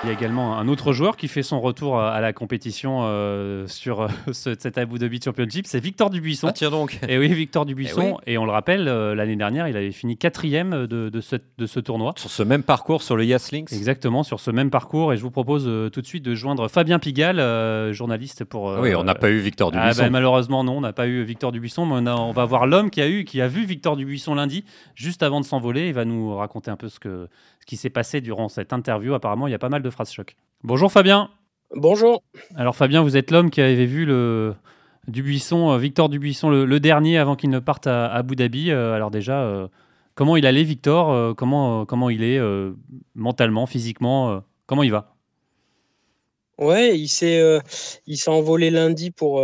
Il 0.09 0.13
y 0.13 0.15
a 0.15 0.19
également 0.21 0.57
un 0.57 0.69
autre 0.69 0.95
joueur 0.95 1.19
qui 1.19 1.29
fait 1.29 1.43
son 1.43 1.61
retour 1.61 2.01
à 2.01 2.19
la 2.23 2.33
compétition 2.33 3.01
euh, 3.03 3.67
sur 3.67 4.01
euh, 4.01 4.09
cet 4.33 4.79
Abu 4.79 4.99
Dhabi 4.99 5.21
Championship, 5.23 5.67
c'est 5.67 5.81
Victor 5.81 6.09
Dubuisson. 6.09 6.47
Ah 6.49 6.53
tiens 6.53 6.71
donc. 6.71 6.99
Et 7.07 7.19
oui, 7.19 7.29
Victor 7.35 7.67
Dubuisson. 7.67 8.17
Et, 8.27 8.39
on 8.39 8.47
le 8.47 8.51
rappelle, 8.51 8.89
euh, 8.89 9.15
l'année 9.15 9.37
dernière, 9.37 9.69
il 9.69 9.77
avait 9.77 9.93
fini 9.93 10.17
quatrième 10.17 10.87
de, 10.87 11.11
de, 11.11 11.21
ce, 11.21 11.37
de, 11.59 11.67
ce, 11.67 11.79
tournoi. 11.79 12.15
Sur 12.17 12.31
ce 12.31 12.43
même 12.43 12.63
parcours, 12.63 13.03
sur 13.03 13.17
le 13.17 13.25
Links. 13.25 13.71
Exactement, 13.71 14.23
sur 14.23 14.41
ce 14.41 14.51
même 14.51 14.71
parcours. 14.71 15.13
Et 15.13 15.19
je 15.19 15.23
vous 15.23 15.31
propose 15.31 15.65
tout 15.93 16.01
de 16.01 16.07
suite 16.07 16.25
de 16.25 16.35
joindre 16.35 16.69
Fabien 16.69 16.99
Pigalle, 16.99 17.93
journaliste 17.93 18.45
pour. 18.45 18.79
oui, 18.81 18.95
on 18.95 19.05
n'a 19.05 19.15
pas 19.15 19.29
eu 19.29 19.41
Victor 19.41 19.73
ah, 19.75 19.77
Dubuisson. 19.77 20.05
Ben, 20.05 20.11
malheureusement, 20.11 20.65
non, 20.65 20.79
on 20.79 20.81
n'a 20.81 20.95
pas 20.95 21.07
eu 21.07 21.23
Victor 21.23 21.53
Dubuisson. 21.53 21.85
Mais 21.85 22.11
on, 22.11 22.33
va 22.33 22.47
voir 22.47 22.67
l'homme 22.67 22.89
qui 22.89 23.03
a 23.03 23.09
eu, 23.11 23.25
qui 23.25 23.43
a 23.43 23.49
vu 23.49 23.67
Victor 23.67 23.95
Dubuisson 23.95 24.35
lundi, 24.35 24.65
juste 24.95 25.23
avant 25.23 25.43
de 25.43 25.45
s'envoler. 25.45 25.89
Il 25.89 25.95
va 25.95 26.07
nous 26.07 26.35
raconter 26.35 26.71
un 26.71 26.77
peu 26.77 26.89
ce 26.89 26.99
que 26.99 27.29
ce 27.61 27.67
qui 27.67 27.77
s'est 27.77 27.91
passé 27.91 28.21
durant 28.23 28.49
cette 28.49 28.73
interview. 28.73 29.13
Apparemment, 29.13 29.47
il 29.47 29.51
y 29.51 29.55
a 29.55 29.59
pas 29.59 29.69
mal 29.69 29.83
de 29.83 29.91
choc. 30.07 30.37
Bonjour 30.63 30.91
Fabien. 30.91 31.31
Bonjour. 31.75 32.23
Alors 32.57 32.75
Fabien, 32.77 33.03
vous 33.03 33.17
êtes 33.17 33.31
l'homme 33.31 33.51
qui 33.51 33.61
avait 33.61 33.87
vu 33.87 34.07
le 34.07 34.55
Dubuisson, 35.09 35.73
euh, 35.73 35.79
Victor 35.79 36.09
Dubuisson, 36.09 36.51
le, 36.51 36.81
dernier 36.81 37.19
avant 37.19 37.35
qu'il 37.35 37.51
ne 37.51 37.59
parte 37.59 37.87
à, 37.87 38.07
Abu 38.07 38.37
Dhabi. 38.37 38.71
Euh, 38.71 38.93
alors 38.93 39.11
déjà, 39.11 39.43
euh, 39.43 39.69
comment 40.15 40.37
il 40.37 40.47
allait 40.47 40.65
Victor 40.65 41.35
comment, 41.37 41.87
comment 41.87 42.11
il 42.11 42.23
est 42.23 42.41
mentalement, 43.15 43.67
physiquement 43.67 44.43
Comment 44.67 44.83
il 44.83 44.91
va? 44.91 45.15
Ouais, 46.59 46.99
il 46.99 47.09
s'est 47.09 47.41
il 48.07 48.17
s'est 48.19 48.31
envolé 48.31 48.71
lundi 48.71 49.11
pour 49.13 49.41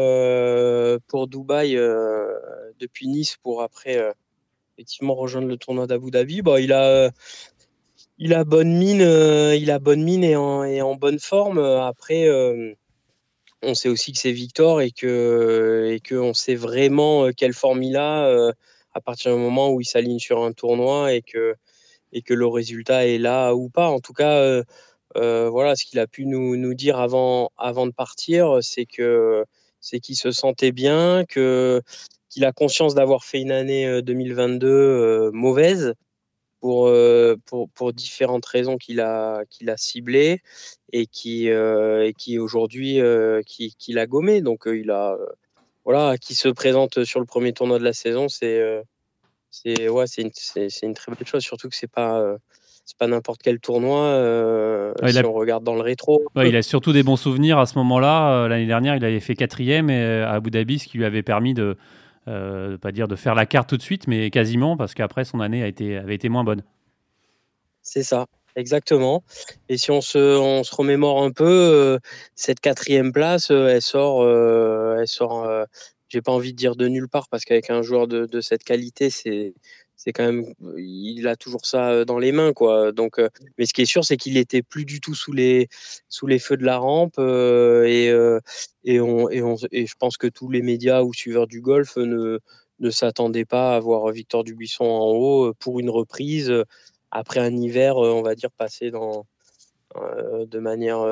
pour 1.07 1.29
Dubaï 1.29 1.77
depuis 2.81 3.07
Nice 3.07 3.37
pour 3.41 3.63
après 3.63 4.13
effectivement 4.77 5.15
rejoindre 5.15 5.47
le 5.47 5.57
tournoi 5.57 5.87
d'Abu 5.87 6.11
Dhabi. 6.11 6.43
Bon, 6.43 6.57
il 6.57 6.73
a 6.73 7.11
il 8.19 8.35
a 8.35 8.45
bonne 8.45 8.77
mine, 8.77 9.03
euh, 9.03 9.57
il 9.57 9.71
a 9.71 9.79
bonne 9.79 10.03
mine 10.03 10.25
et 10.25 10.37
en, 10.37 10.95
bonne 10.95 11.19
forme. 11.19 11.59
Après, 11.59 12.29
euh, 12.29 12.75
on 13.63 13.75
sait 13.75 13.89
aussi 13.89 14.13
que 14.13 14.19
c'est 14.19 14.33
Victor 14.33 14.81
et 14.81 14.91
que 14.91 15.99
on 16.13 16.35
sait 16.35 16.55
vraiment 16.55 17.27
euh, 17.27 17.31
quelle 17.37 17.55
forme 17.55 17.83
il 17.83 17.97
a 17.97 18.53
à 18.95 19.01
partir 19.01 19.35
du 19.35 19.41
moment 19.41 19.71
où 19.71 19.81
il 19.81 19.87
s'aligne 19.87 20.21
sur 20.21 20.45
un 20.45 20.53
tournoi 20.53 21.13
et 21.15 21.23
que 21.23 21.57
le 22.29 22.47
résultat 22.47 23.07
est 23.07 23.19
là 23.19 23.55
ou 23.55 23.69
pas. 23.69 23.89
En 23.89 24.01
tout 24.01 24.13
cas, 24.13 24.63
voilà, 25.15 25.77
ce 25.77 25.85
qu'il 25.85 25.99
a 25.99 26.07
pu 26.07 26.27
nous, 26.27 26.75
dire 26.75 26.99
avant 26.99 27.51
de 27.87 27.93
partir, 27.93 28.59
c'est 28.63 28.87
qu'il 28.87 30.17
se 30.17 30.31
sentait 30.31 30.73
bien, 30.73 31.25
qu'il 31.25 32.45
a 32.45 32.53
conscience 32.53 32.95
d'avoir 32.95 33.25
fait 33.25 33.41
une 33.41 33.53
année 33.53 34.03
2022 34.03 35.33
mauvaise 35.33 35.95
pour, 36.65 36.87
euh, 36.87 37.37
pour, 37.45 37.69
pour, 37.69 37.93
différentes 37.93 38.47
raisons 38.47 38.79
qu'il 38.79 39.03
a, 39.03 39.43
qu'il 39.51 39.69
a 39.69 39.77
ciblées 39.77 40.41
et 40.95 41.05
qui, 41.05 41.51
euh, 41.51 42.11
qui 42.17 42.39
aujourd'hui 42.39 43.03
euh, 43.03 43.43
qui, 43.45 43.75
qui 43.79 43.93
l'a 43.93 44.07
gommé. 44.07 44.41
Donc 44.41 44.63
il 44.65 44.91
a 44.91 45.15
voilà, 45.85 46.17
qui 46.17 46.35
se 46.35 46.49
présente 46.49 47.05
sur 47.05 47.21
le 47.21 47.27
premier 47.27 47.53
tournoi 47.53 47.79
de 47.79 47.85
la 47.85 47.93
saison, 47.93 48.31
c'est 48.31 48.63
c'est 49.51 49.91
ouais, 49.91 50.07
c'est 50.07 50.23
une, 50.23 50.31
une, 50.83 50.95
très 50.95 51.13
belle 51.13 51.27
chose, 51.27 51.43
surtout 51.43 51.69
que 51.69 51.77
c'est 51.77 51.91
pas 51.91 52.35
c'est 52.87 52.97
pas 52.97 53.09
n'importe 53.09 53.43
quel 53.45 53.61
tournoi 53.61 54.95
si 55.07 55.19
on 55.19 55.33
regarde 55.35 55.65
dans 55.65 55.75
le 55.75 55.83
rétro. 55.83 56.23
il 56.37 56.57
a 56.57 56.63
surtout 56.63 56.95
des 56.95 57.03
bons 57.03 57.19
souvenirs 57.19 57.59
à 57.59 57.67
ce 57.67 57.77
moment-là. 57.77 58.49
L'année 58.49 58.67
dernière, 58.67 58.97
il 58.97 59.05
avait 59.05 59.21
fait 59.21 59.35
quatrième 59.35 59.91
à 59.91 60.31
Abu 60.31 60.51
Dhabi, 60.51 60.79
ce 60.79 60.89
qui 60.89 60.97
lui 60.97 61.05
avait 61.05 61.23
permis 61.23 61.53
de 61.53 61.77
euh, 62.29 62.79
pas 62.79 62.93
dire 62.93 63.09
de 63.09 63.17
faire 63.17 63.35
la 63.35 63.47
carte 63.47 63.69
tout 63.69 63.77
de 63.77 63.83
suite, 63.83 64.07
mais 64.07 64.31
quasiment, 64.31 64.77
parce 64.77 64.95
qu'après, 64.95 65.25
son 65.25 65.41
année 65.41 65.63
a 65.63 65.67
été, 65.67 65.97
avait 65.97 66.15
été 66.15 66.29
moins 66.29 66.45
bonne. 66.45 66.63
C'est 67.83 68.03
ça, 68.03 68.27
exactement. 68.57 69.23
Et 69.69 69.77
si 69.77 69.91
on 69.91 70.01
se, 70.01 70.19
on 70.19 70.65
se 70.65 70.75
remémore 70.75 71.23
un 71.23 71.31
peu, 71.31 71.45
euh, 71.45 71.99
cette 72.35 72.61
quatrième 72.61 73.13
place, 73.13 73.51
euh, 73.51 73.69
elle 73.69 73.83
sort, 73.83 74.29
elle 74.99 75.09
sort 75.09 75.47
j'ai 76.09 76.23
pas 76.23 76.33
envie 76.33 76.53
de 76.53 76.57
dire 76.57 76.77
de 76.77 76.87
nulle 76.87 77.09
part, 77.09 77.29
parce 77.29 77.45
qu'avec 77.45 77.71
un 77.71 77.83
joueur 77.83 78.07
de, 78.07 78.27
de 78.27 78.41
cette 78.41 78.63
qualité, 78.63 79.11
c'est 79.11 79.55
c'est 80.05 80.13
quand 80.13 80.25
même, 80.25 80.45
il 80.77 81.27
a 81.27 81.35
toujours 81.35 81.65
ça 81.65 82.05
dans 82.05 82.19
les 82.19 82.31
mains, 82.31 82.53
quoi. 82.53 82.93
Donc, 82.93 83.19
mais 83.57 83.65
ce 83.65 83.73
qui 83.73 83.81
est 83.81 83.87
sûr, 83.87 84.05
c'est 84.05 84.19
qu'il 84.19 84.37
était 84.37 84.63
plus 84.63 84.85
du 84.85 85.01
tout 85.01 85.15
sous 85.15 85.33
les, 85.33 85.69
sous 86.11 86.27
les 86.27 86.39
feux 86.39 86.59
de 86.59 86.65
la 86.65 86.77
rampe 86.77 87.19
et, 87.19 88.13
et, 88.85 89.01
on, 89.01 89.31
et, 89.31 89.41
on, 89.41 89.57
et 89.73 89.87
je 89.87 89.95
pense 89.99 90.19
que 90.19 90.27
tous 90.27 90.51
les 90.51 90.61
médias 90.61 91.01
ou 91.01 91.15
suiveurs 91.15 91.47
du 91.47 91.63
golf 91.63 91.97
ne, 91.97 92.39
ne 92.81 92.91
s'attendaient 92.91 93.47
pas 93.47 93.77
à 93.77 93.81
voir 93.81 94.13
Victor 94.13 94.45
Dubuisson 94.45 94.85
en 94.85 95.07
haut 95.07 95.55
pour 95.55 95.81
une 95.81 95.89
reprise 95.89 96.53
après 97.11 97.41
un 97.41 97.57
hiver, 97.57 97.97
on 97.97 98.21
va 98.21 98.35
dire, 98.35 98.51
passé 98.51 98.91
dans, 98.91 99.25
de 99.97 100.59
manière 100.59 101.03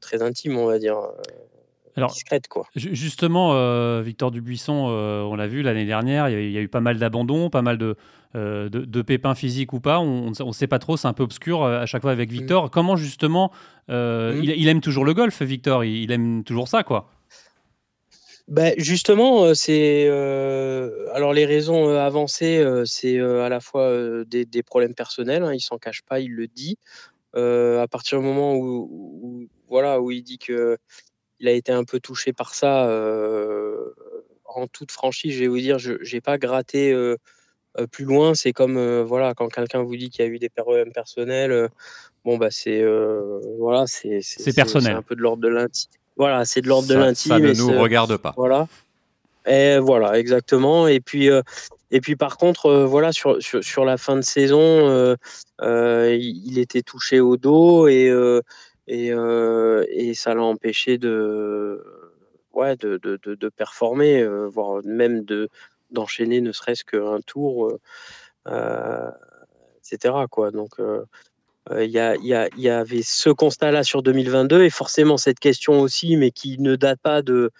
très 0.00 0.22
intime, 0.22 0.56
on 0.56 0.66
va 0.66 0.78
dire. 0.78 1.00
Alors, 1.96 2.12
discrète, 2.12 2.46
quoi. 2.46 2.68
Justement, 2.76 4.00
Victor 4.02 4.30
Dubuisson, 4.30 4.72
on 4.72 5.34
l'a 5.34 5.48
vu 5.48 5.62
l'année 5.62 5.86
dernière, 5.86 6.28
il 6.28 6.52
y, 6.52 6.58
a 6.58 6.60
eu 6.60 6.68
pas 6.68 6.80
mal 6.80 6.98
d'abandons, 6.98 7.50
pas 7.50 7.62
mal 7.62 7.76
de, 7.76 7.96
euh, 8.36 8.68
de, 8.68 9.02
pépins 9.02 9.34
physiques 9.34 9.72
ou 9.72 9.80
pas, 9.80 9.98
on 9.98 10.30
ne 10.30 10.52
sait 10.52 10.68
pas 10.68 10.78
trop, 10.78 10.96
c'est 10.96 11.08
un 11.08 11.12
peu 11.12 11.24
obscur 11.24 11.64
euh, 11.64 11.80
à 11.80 11.86
chaque 11.86 12.02
fois 12.02 12.12
avec 12.12 12.30
Victor. 12.30 12.66
Mm. 12.66 12.70
Comment 12.70 12.94
justement, 12.94 13.50
euh, 13.88 14.34
mm. 14.34 14.44
il, 14.44 14.68
aime 14.68 14.80
toujours 14.80 15.04
le 15.04 15.14
golf, 15.14 15.42
Victor, 15.42 15.84
il, 15.84 16.12
aime 16.12 16.44
toujours 16.44 16.68
ça, 16.68 16.84
quoi. 16.84 17.10
Ben 18.46 18.74
justement, 18.78 19.52
c'est 19.54 20.08
alors 21.12 21.32
les 21.32 21.44
raisons 21.44 21.88
avancées, 21.88 22.64
c'est 22.84 23.18
à 23.20 23.48
la 23.48 23.60
fois 23.60 24.24
des, 24.24 24.62
problèmes 24.62 24.94
personnels. 24.94 25.42
Hein, 25.42 25.54
il 25.54 25.60
s'en 25.60 25.78
cache 25.78 26.02
pas, 26.02 26.20
il 26.20 26.32
le 26.32 26.46
dit. 26.46 26.76
à 27.34 27.86
partir 27.88 28.18
du 28.18 28.24
moment 28.24 28.54
où, 28.56 29.48
voilà 29.68 30.00
où 30.00 30.10
il 30.12 30.22
dit 30.22 30.38
que 30.38 30.78
il 31.40 31.48
a 31.48 31.52
été 31.52 31.70
un 31.72 31.84
peu 31.84 32.00
touché 32.00 32.32
par 32.32 32.54
ça 32.54 32.88
en 34.44 34.66
toute 34.66 34.90
franchise, 34.90 35.34
je 35.34 35.40
vais 35.40 35.48
vous 35.48 35.60
dire, 35.60 35.78
je 35.78 35.96
n'ai 36.12 36.20
pas 36.20 36.36
gratté 36.36 36.92
plus 37.90 38.04
loin. 38.04 38.34
C'est 38.34 38.52
comme 38.52 39.02
voilà, 39.02 39.34
quand 39.34 39.48
quelqu'un 39.48 39.82
vous 39.82 39.96
dit 39.96 40.10
qu'il 40.10 40.24
y 40.24 40.28
a 40.28 40.30
eu 40.30 40.38
des 40.38 40.48
problèmes 40.48 40.92
personnels, 40.92 41.68
bon 42.24 42.38
bah 42.38 42.50
c'est 42.50 42.84
voilà, 43.58 43.84
c'est 43.86 44.20
personnel. 44.54 44.96
un 44.96 45.02
peu 45.02 45.14
de 45.14 45.20
l'ordre 45.20 45.42
de 45.42 45.48
l'intime. 45.48 45.90
Voilà, 46.16 46.44
c'est 46.44 46.60
de 46.60 46.68
l'ordre 46.68 46.88
de 46.88 46.94
l'intime. 46.94 47.30
Ça 47.30 47.38
ne 47.38 47.52
nous 47.52 47.80
regarde 47.80 48.16
pas. 48.16 48.34
Voilà. 48.36 48.68
Et 49.46 49.78
voilà, 49.78 50.18
exactement. 50.18 50.86
Et 50.86 51.00
puis, 51.00 51.30
et 51.90 52.00
puis 52.00 52.16
par 52.16 52.36
contre, 52.36 52.84
voilà, 52.84 53.12
sur, 53.12 53.42
sur, 53.42 53.64
sur, 53.64 53.84
la 53.84 53.96
fin 53.96 54.16
de 54.16 54.22
saison, 54.22 55.16
il 55.62 56.58
était 56.58 56.82
touché 56.82 57.20
au 57.20 57.36
dos 57.36 57.88
et, 57.88 58.12
et, 58.86 59.08
et 59.08 60.14
ça 60.14 60.34
l'a 60.34 60.42
empêché 60.42 60.98
de, 60.98 61.82
ouais, 62.52 62.76
de, 62.76 62.98
de, 62.98 63.18
de, 63.24 63.48
performer, 63.48 64.26
voire 64.48 64.82
même 64.84 65.24
de, 65.24 65.48
d'enchaîner 65.92 66.40
ne 66.40 66.52
serait-ce 66.52 66.84
qu'un 66.84 67.20
tour, 67.20 67.72
etc. 68.46 70.14
Quoi. 70.30 70.50
Donc, 70.50 70.76
il 71.70 71.90
y, 71.90 71.98
y, 71.98 72.62
y, 72.62 72.68
avait 72.68 73.02
ce 73.02 73.30
constat-là 73.30 73.84
sur 73.84 74.02
2022 74.02 74.64
et 74.64 74.70
forcément 74.70 75.16
cette 75.16 75.38
question 75.38 75.80
aussi, 75.80 76.16
mais 76.16 76.30
qui 76.30 76.58
ne 76.58 76.74
date 76.76 77.00
pas 77.00 77.22
de, 77.22 77.50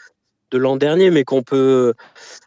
de 0.51 0.59
l'an 0.59 0.77
dernier, 0.77 1.11
mais 1.11 1.25
qu'on 1.25 1.43
peut, 1.43 1.95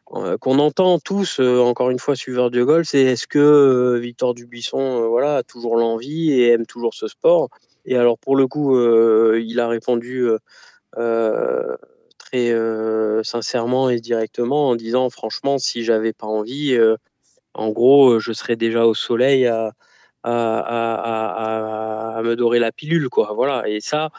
qu'on 0.06 0.60
entend 0.60 1.00
tous, 1.00 1.40
encore 1.40 1.90
une 1.90 2.00
fois, 2.00 2.16
suiveurs 2.16 2.52
de 2.52 2.64
golf, 2.64 2.88
c'est 2.88 3.02
est-ce 3.02 3.28
que 3.28 3.98
Victor 4.02 4.34
Dubuisson, 4.34 5.08
voilà, 5.08 5.38
a 5.38 5.44
toujours 5.44 5.78
l'envie 5.78 6.32
et 6.32 6.50
aime 6.50 6.66
toujours 6.66 6.94
ce 6.94 7.08
sport? 7.08 7.50
Et 7.86 7.98
alors 7.98 8.18
pour 8.18 8.36
le 8.36 8.48
coup, 8.48 8.78
il 9.36 9.60
a 9.60 9.68
répondu 9.68 10.28
très 12.34 13.24
sincèrement 13.24 13.90
et 13.90 14.00
directement 14.00 14.70
en 14.70 14.76
disant, 14.76 15.10
franchement, 15.10 15.58
si 15.58 15.84
j'avais 15.84 16.14
pas 16.14 16.28
envie, 16.28 16.78
en 17.54 17.70
gros, 17.70 18.20
je 18.20 18.34
serais 18.34 18.56
déjà 18.56 18.86
au 18.86 18.94
soleil 18.94 19.48
à 19.48 19.74
me 22.24 22.36
dorer 22.36 22.60
la 22.60 22.72
pilule, 22.72 23.10
quoi. 23.10 23.34
Voilà. 23.34 23.68
Et 23.70 23.80
ça, 23.82 24.10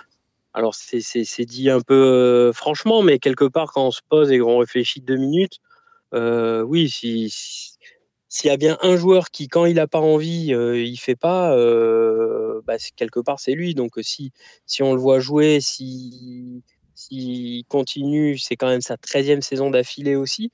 alors 0.52 0.74
c'est 0.74 1.44
dit 1.44 1.70
un 1.70 1.80
peu 1.80 2.52
franchement, 2.54 3.02
mais 3.02 3.18
quelque 3.18 3.46
part, 3.46 3.72
quand 3.72 3.86
on 3.88 3.90
se 3.90 4.02
pose 4.08 4.30
et 4.30 4.38
qu'on 4.38 4.58
réfléchit 4.58 5.00
deux 5.00 5.16
minutes, 5.16 5.58
oui, 6.12 6.88
si, 6.88 7.30
s'il 8.28 8.48
y 8.48 8.52
a 8.52 8.56
bien 8.56 8.78
un 8.82 8.96
joueur 8.96 9.30
qui, 9.30 9.48
quand 9.48 9.64
il 9.64 9.74
n'a 9.74 9.88
pas 9.88 10.00
envie, 10.00 10.52
il 10.52 10.96
fait 10.98 11.16
pas, 11.16 11.56
bah, 12.64 12.76
quelque 12.94 13.18
part 13.18 13.40
c'est 13.40 13.54
lui. 13.54 13.74
Donc 13.74 13.94
si, 14.02 14.30
si 14.66 14.84
on 14.84 14.94
le 14.94 15.00
voit 15.00 15.18
jouer, 15.18 15.58
s'il 16.94 17.58
si, 17.58 17.66
continue, 17.68 18.38
c'est 18.38 18.56
quand 18.56 18.68
même 18.68 18.80
sa 18.80 18.96
13e 18.96 19.40
saison 19.40 19.70
d'affilée 19.70 20.16
aussi. 20.16 20.50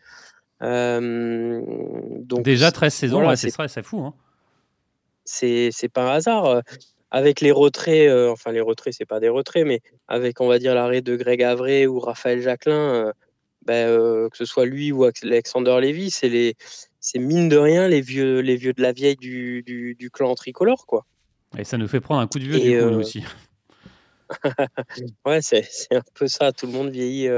donc, 0.61 2.43
Déjà 2.43 2.73
13 2.73 2.93
saisons, 2.93 3.37
c'est 3.37 3.83
fou. 3.83 4.01
Hein 4.01 4.15
c'est 5.25 5.93
pas 5.93 6.13
un 6.13 6.17
hasard. 6.17 6.63
Avec 7.13 7.41
les 7.41 7.51
retraits, 7.51 8.11
enfin 8.31 8.53
les 8.53 8.61
retraits, 8.61 8.95
c'est 8.97 9.07
pas 9.07 9.19
des 9.19 9.29
retraits, 9.29 9.67
mais 9.67 9.81
avec, 10.07 10.41
on 10.41 10.47
va 10.47 10.59
dire, 10.59 10.75
l'arrêt 10.75 11.03
de 11.03 11.17
Greg 11.17 11.43
Avray 11.43 11.87
ou 11.87 11.99
Raphaël 11.99 12.41
Jacquelin, 12.41 13.13
ben, 13.67 14.29
que 14.31 14.37
ce 14.37 14.45
soit 14.45 14.65
lui 14.65 14.93
ou 14.93 15.05
Alexander 15.05 15.79
Lévy, 15.81 16.11
c'est 16.11 16.29
les, 16.29 16.57
c'est 17.01 17.19
mine 17.19 17.49
de 17.49 17.57
rien 17.57 17.89
les 17.89 18.01
vieux, 18.01 18.41
les 18.41 18.57
vieux 18.57 18.73
de 18.73 18.83
la 18.83 18.93
vieille 18.93 19.17
du, 19.17 19.63
du, 19.63 20.11
clan 20.11 20.35
tricolore, 20.35 20.87
quoi. 20.87 21.05
Et 21.59 21.65
ça 21.65 21.79
nous 21.79 21.89
fait 21.89 22.01
prendre 22.01 22.21
un 22.21 22.27
coup 22.27 22.39
de 22.39 22.45
vieux 22.45 22.61
du 22.61 22.79
coup, 22.79 23.01
aussi. 23.01 23.25
ouais, 25.27 25.41
c'est 25.43 25.67
un 25.91 26.03
peu 26.15 26.29
ça. 26.29 26.53
Tout 26.53 26.67
le 26.67 26.73
monde 26.73 26.91
vieillit 26.91 27.29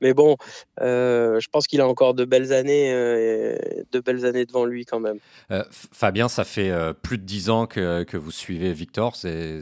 mais 0.00 0.14
bon, 0.14 0.36
euh, 0.80 1.40
je 1.40 1.48
pense 1.48 1.66
qu'il 1.66 1.80
a 1.80 1.86
encore 1.86 2.14
de 2.14 2.24
belles 2.24 2.52
années, 2.52 2.92
euh, 2.92 3.56
de 3.92 4.00
belles 4.00 4.24
années 4.24 4.46
devant 4.46 4.64
lui 4.64 4.84
quand 4.84 5.00
même. 5.00 5.18
Euh, 5.50 5.62
Fabien, 5.70 6.28
ça 6.28 6.44
fait 6.44 6.72
plus 7.02 7.18
de 7.18 7.24
dix 7.24 7.50
ans 7.50 7.66
que, 7.66 8.02
que 8.04 8.16
vous 8.16 8.30
suivez 8.30 8.72
Victor. 8.72 9.16
C'est 9.16 9.60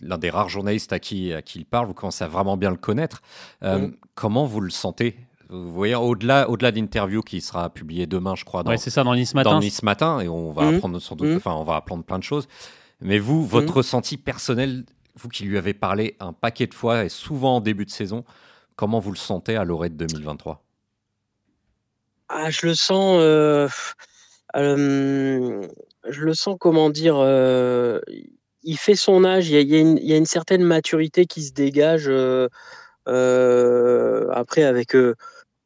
l'un 0.00 0.18
des 0.18 0.30
rares 0.30 0.48
journalistes 0.48 0.92
à 0.92 0.98
qui, 0.98 1.32
à 1.32 1.42
qui 1.42 1.60
il 1.60 1.64
parle. 1.64 1.86
Vous 1.86 1.94
commencez 1.94 2.24
à 2.24 2.28
vraiment 2.28 2.56
bien 2.56 2.70
le 2.70 2.76
connaître. 2.76 3.22
Mm. 3.62 3.88
Comment 4.14 4.44
vous 4.44 4.60
le 4.60 4.70
sentez? 4.70 5.16
Vous 5.50 5.72
voyez, 5.72 5.94
au-delà, 5.94 6.48
au-delà 6.48 6.72
d'interview 6.72 7.20
qui 7.20 7.40
sera 7.40 7.68
publiée 7.70 8.06
demain, 8.06 8.34
je 8.34 8.44
crois. 8.44 8.62
Dans, 8.62 8.76
c'est 8.76 8.90
ça, 8.90 9.04
dans 9.04 9.14
Nice 9.14 9.34
Matin. 9.34 9.50
Dans 9.50 9.60
Nice 9.60 9.82
Matin, 9.82 10.20
et 10.20 10.28
on 10.28 10.52
va 10.52 10.64
mm. 10.64 10.74
apprendre 10.74 10.98
sans 11.00 11.16
doute, 11.16 11.28
mm. 11.28 11.36
enfin, 11.36 11.52
on 11.52 11.64
va 11.64 11.76
apprendre 11.76 12.04
plein 12.04 12.18
de 12.18 12.24
choses. 12.24 12.48
Mais 13.00 13.18
vous, 13.18 13.44
votre 13.44 13.74
ressenti 13.74 14.16
personnel, 14.16 14.84
vous 15.16 15.28
qui 15.28 15.44
lui 15.44 15.58
avez 15.58 15.74
parlé 15.74 16.16
un 16.20 16.32
paquet 16.32 16.66
de 16.66 16.74
fois 16.74 17.04
et 17.04 17.08
souvent 17.08 17.56
en 17.56 17.60
début 17.60 17.84
de 17.84 17.90
saison, 17.90 18.24
Comment 18.76 18.98
vous 18.98 19.12
le 19.12 19.16
sentez 19.16 19.56
à 19.56 19.64
l'orée 19.64 19.88
de 19.88 19.94
2023 19.94 20.64
ah, 22.28 22.50
Je 22.50 22.66
le 22.66 22.74
sens. 22.74 23.20
Euh, 23.20 23.68
je 24.54 26.20
le 26.20 26.34
sens, 26.34 26.56
comment 26.58 26.90
dire. 26.90 27.16
Euh, 27.18 28.00
il 28.62 28.78
fait 28.78 28.96
son 28.96 29.24
âge, 29.24 29.48
il 29.48 29.60
y, 29.68 29.76
a, 29.76 30.16
une, 30.16 30.26
certaine 30.26 30.62
maturité 30.62 31.26
qui 31.26 31.42
se 31.42 31.52
dégage. 31.52 32.08
Euh, 32.08 32.48
après, 34.32 34.62
avec 34.62 34.96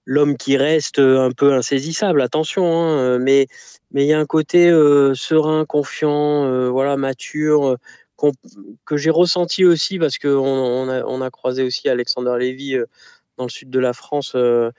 l'homme 0.05 0.37
qui 0.37 0.57
reste 0.57 0.99
un 0.99 1.31
peu 1.31 1.55
insaisissable, 1.55 2.21
attention, 2.21 2.67
hein, 2.67 3.19
mais 3.19 3.47
mais 3.93 4.05
il 4.05 4.09
y 4.09 4.13
a 4.13 4.19
un 4.19 4.27
côté 4.27 4.69
serein, 5.15 5.65
confiant, 5.65 6.71
voilà, 6.71 6.97
mature, 6.97 7.79
que 8.85 8.97
j'ai 8.97 9.11
ressenti 9.11 9.65
aussi 9.65 9.99
parce 9.99 10.19
qu'on 10.19 10.29
on 10.39 11.21
a, 11.21 11.31
croisé 11.31 11.63
aussi 11.63 11.89
Alexander 11.89 12.35
Lévy 12.39 12.75
euh, 12.75 12.87
dans 13.37 13.45
le 13.45 13.51
sud 13.51 13.71
de 13.71 13.79
la 13.79 13.93
France 13.93 14.33
euh, 14.35 14.71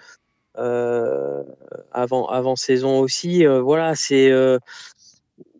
euh, 0.58 1.44
avant, 1.92 2.28
avant 2.28 2.56
saison 2.56 3.00
aussi. 3.00 3.46
voilà, 3.46 3.96
c'est 3.96 4.32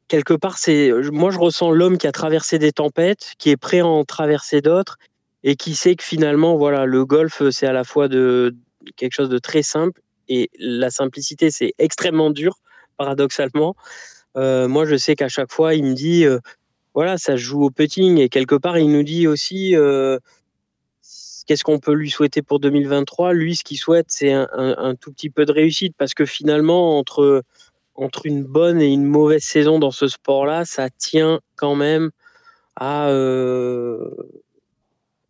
quelque 0.08 0.34
part, 0.34 0.58
c'est 0.58 0.92
moi 1.12 1.32
je 1.32 1.40
ressens 1.40 1.72
l'homme 1.72 1.98
qui 1.98 2.08
a 2.08 2.12
traversé 2.12 2.60
des 2.60 2.72
tempêtes, 2.72 3.34
qui 3.38 3.50
est 3.52 3.58
prêt 3.58 3.80
à 3.80 3.86
en 3.86 4.04
traverser 4.04 4.62
d'autres 4.62 4.98
et 5.44 5.56
qui 5.56 5.76
sait 5.76 5.96
que 5.96 6.04
finalement, 6.04 6.58
voilà, 6.58 6.86
le 6.86 7.06
golf 7.06 7.44
c'est 7.52 7.68
à 7.68 7.72
la 7.72 7.86
fois 7.86 8.10
de 8.10 8.56
quelque 8.98 9.14
chose 9.14 9.30
de 9.30 9.38
très 9.38 9.62
simple 9.62 10.02
et 10.28 10.50
la 10.60 10.90
simplicité 10.90 11.52
c'est 11.52 11.74
extrêmement 11.78 12.32
dur, 12.32 12.60
paradoxalement. 12.98 13.76
moi, 14.36 14.86
je 14.86 14.98
sais 14.98 15.16
qu'à 15.16 15.30
chaque 15.30 15.52
fois, 15.54 15.76
il 15.76 15.86
me 15.86 15.94
dit 15.94 16.26
voilà, 16.94 17.18
ça 17.18 17.36
joue 17.36 17.64
au 17.64 17.70
putting 17.70 18.18
et 18.18 18.30
quelque 18.30 18.56
part, 18.56 18.78
il 18.78 18.92
nous 18.92 19.04
dit 19.04 19.28
aussi 19.28 19.76
euh, 19.76 20.18
qu'est-ce 21.50 21.64
qu'on 21.64 21.80
peut 21.80 21.94
lui 21.94 22.10
souhaiter 22.10 22.42
pour 22.42 22.60
2023. 22.60 23.34
Lui, 23.34 23.56
ce 23.56 23.64
qu'il 23.64 23.78
souhaite, 23.78 24.08
c'est 24.10 24.32
un, 24.32 24.96
tout 25.00 25.12
petit 25.12 25.30
peu 25.30 25.46
de 25.46 25.52
réussite 25.52 25.96
parce 25.98 26.14
que 26.14 26.26
finalement, 26.26 27.00
entre, 27.00 27.44
entre 27.96 28.26
une 28.26 28.44
bonne 28.44 28.82
et 28.82 28.88
une 28.88 29.06
mauvaise 29.06 29.44
saison 29.44 29.80
dans 29.80 29.92
ce 29.92 30.08
sport-là, 30.08 30.66
ça 30.66 30.90
tient 30.90 31.40
quand 31.56 31.76
même 31.76 32.12
à. 32.76 33.10
Euh, 33.10 34.10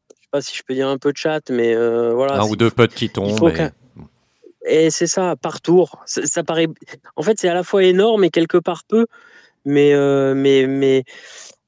je 0.10 0.22
sais 0.22 0.30
pas 0.32 0.42
si 0.42 0.58
je 0.58 0.64
peux 0.64 0.74
dire 0.74 0.88
un 0.88 0.98
peu 0.98 1.12
de 1.12 1.18
chat, 1.18 1.50
mais 1.50 1.74
euh, 1.74 2.14
voilà. 2.14 2.42
Un 2.42 2.48
ou 2.48 2.56
deux 2.56 2.70
potes 2.70 2.94
qui 2.94 3.10
tombent. 3.10 3.52
Et, 4.66 4.90
c'est 4.92 5.08
ça, 5.08 5.36
par 5.36 5.62
tour. 5.62 6.04
Ça, 6.06 6.44
paraît. 6.44 6.68
En 7.16 7.22
fait, 7.22 7.40
c'est 7.40 7.48
à 7.48 7.54
la 7.54 7.64
fois 7.64 7.84
énorme 7.84 8.26
et 8.26 8.30
quelque 8.30 8.58
part 8.58 8.84
peu, 8.84 9.08
mais, 9.66 9.94
mais, 10.36 10.68
mais 10.68 11.04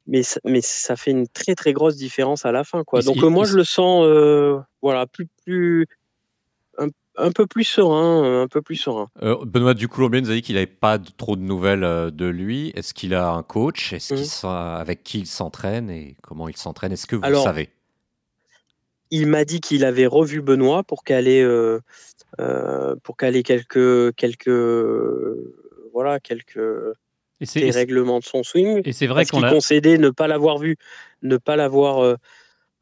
mais 0.08 0.23
ça, 0.23 0.39
mais 0.43 0.62
ça 0.62 0.95
fait 0.95 1.12
une 1.12 1.27
très 1.27 1.56
très 1.56 1.73
grosse 1.73 1.95
différence 1.95 2.45
à 2.45 2.51
la 2.51 2.63
fin 2.63 2.84
quoi. 2.84 3.01
Donc 3.01 3.17
moi 3.17 3.45
je 3.45 3.56
le 3.56 3.63
sens 3.63 4.06
voilà 4.82 5.06
plus 5.06 5.27
plus 5.43 5.88
un, 7.17 7.32
peu 7.32 7.45
plus 7.45 7.63
serein, 7.63 8.41
un 8.41 8.47
peu 8.47 8.62
plus 8.62 8.75
serein. 8.75 9.10
Euh, 9.21 9.38
Benoît 9.45 9.73
Ducoulombier 9.73 10.21
nous 10.21 10.32
a 10.32 10.34
dit 10.34 10.41
qu'il 10.41 10.56
n'avait 10.56 10.67
pas 10.67 10.97
trop 10.99 11.36
de 11.36 11.41
nouvelles 11.41 12.12
de 12.12 12.25
lui. 12.25 12.71
Est-ce 12.75 12.93
qu'il 12.93 13.13
a 13.13 13.32
un 13.32 13.43
coach? 13.43 13.93
Est-ce 13.93 14.13
qu'il 14.13 14.49
mmh. 14.49 14.51
avec 14.51 15.04
qui 15.04 15.19
il 15.19 15.27
s'entraîne 15.27 15.89
et 15.89 16.15
comment 16.21 16.47
il 16.47 16.58
s'entraîne? 16.58 16.91
Est-ce 16.91 17.08
que 17.08 17.15
vous 17.15 17.25
Alors, 17.25 17.43
savez? 17.43 17.69
Il 19.12 19.27
m'a 19.27 19.43
dit 19.43 19.60
qu'il 19.60 19.84
avait 19.84 20.08
revu 20.08 20.41
Benoît 20.41 20.84
pour 20.84 21.04
caler 21.04 21.41
euh, 21.41 22.95
pour 23.04 23.17
caler 23.17 23.43
quelques 23.43 24.15
quelques 24.15 24.49
voilà 25.93 26.19
quelques 26.19 26.95
et 27.41 27.45
c'est, 27.45 27.60
les 27.60 27.71
règlements 27.71 28.19
de 28.19 28.23
son 28.23 28.43
swing. 28.43 28.82
Et 28.86 28.93
c'est 28.93 29.08
vrai 29.08 29.25
qu'on 29.25 29.43
a 29.43 29.49
concédé 29.49 29.97
ne 29.97 30.10
pas 30.10 30.27
l'avoir 30.27 30.60
vu, 30.60 30.77
ne 31.23 31.38
pas 31.38 31.56
l'avoir 31.56 32.04
euh, 32.04 32.15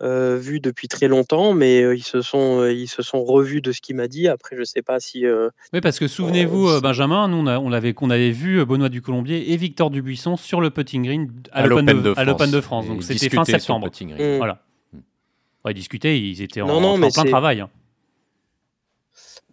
euh, 0.04 0.38
vu 0.38 0.60
depuis 0.60 0.90
très 0.90 1.08
longtemps, 1.08 1.54
mais 1.54 1.82
euh, 1.82 1.96
ils 1.96 2.04
se 2.04 2.22
sont 2.22 2.66
ils 2.66 2.90
se 2.90 3.02
sont 3.02 3.24
revus 3.24 3.62
de 3.62 3.72
ce 3.72 3.80
qu'il 3.80 3.96
m'a 3.96 4.10
dit. 4.10 4.28
Après, 4.28 4.58
je 4.58 4.64
sais 4.64 4.82
pas 4.82 5.00
si. 5.00 5.26
oui, 5.74 5.82
parce 5.82 5.98
que 5.98 6.08
souvenez-vous, 6.08 6.82
Benjamin, 6.82 7.30
nous 7.30 7.38
on, 7.38 7.72
avait 7.72 7.94
qu'on 7.94 8.10
avait 8.10 8.32
vu 8.32 8.64
Benoît 8.66 8.90
du 8.90 9.02
Colombier 9.02 9.54
et 9.54 9.58
Victor 9.58 9.90
Dubuisson 9.90 10.36
sur 10.36 10.60
le 10.60 10.70
putting 10.70 11.04
green 11.04 11.32
à, 11.54 11.66
l'Open, 11.66 12.02
de, 12.52 12.62
France. 12.62 12.86
Donc 12.86 13.02
c'était 13.04 13.30
fin 13.30 13.46
septembre. 13.46 13.88
Mmh. 13.88 14.38
Voilà. 14.38 14.62
ils 15.68 15.74
discutaient, 15.74 16.20
ils 16.20 16.42
étaient 16.42 16.62
en, 16.62 17.00
plein 17.00 17.24
travail. 17.24 17.62
Hein. 17.62 17.70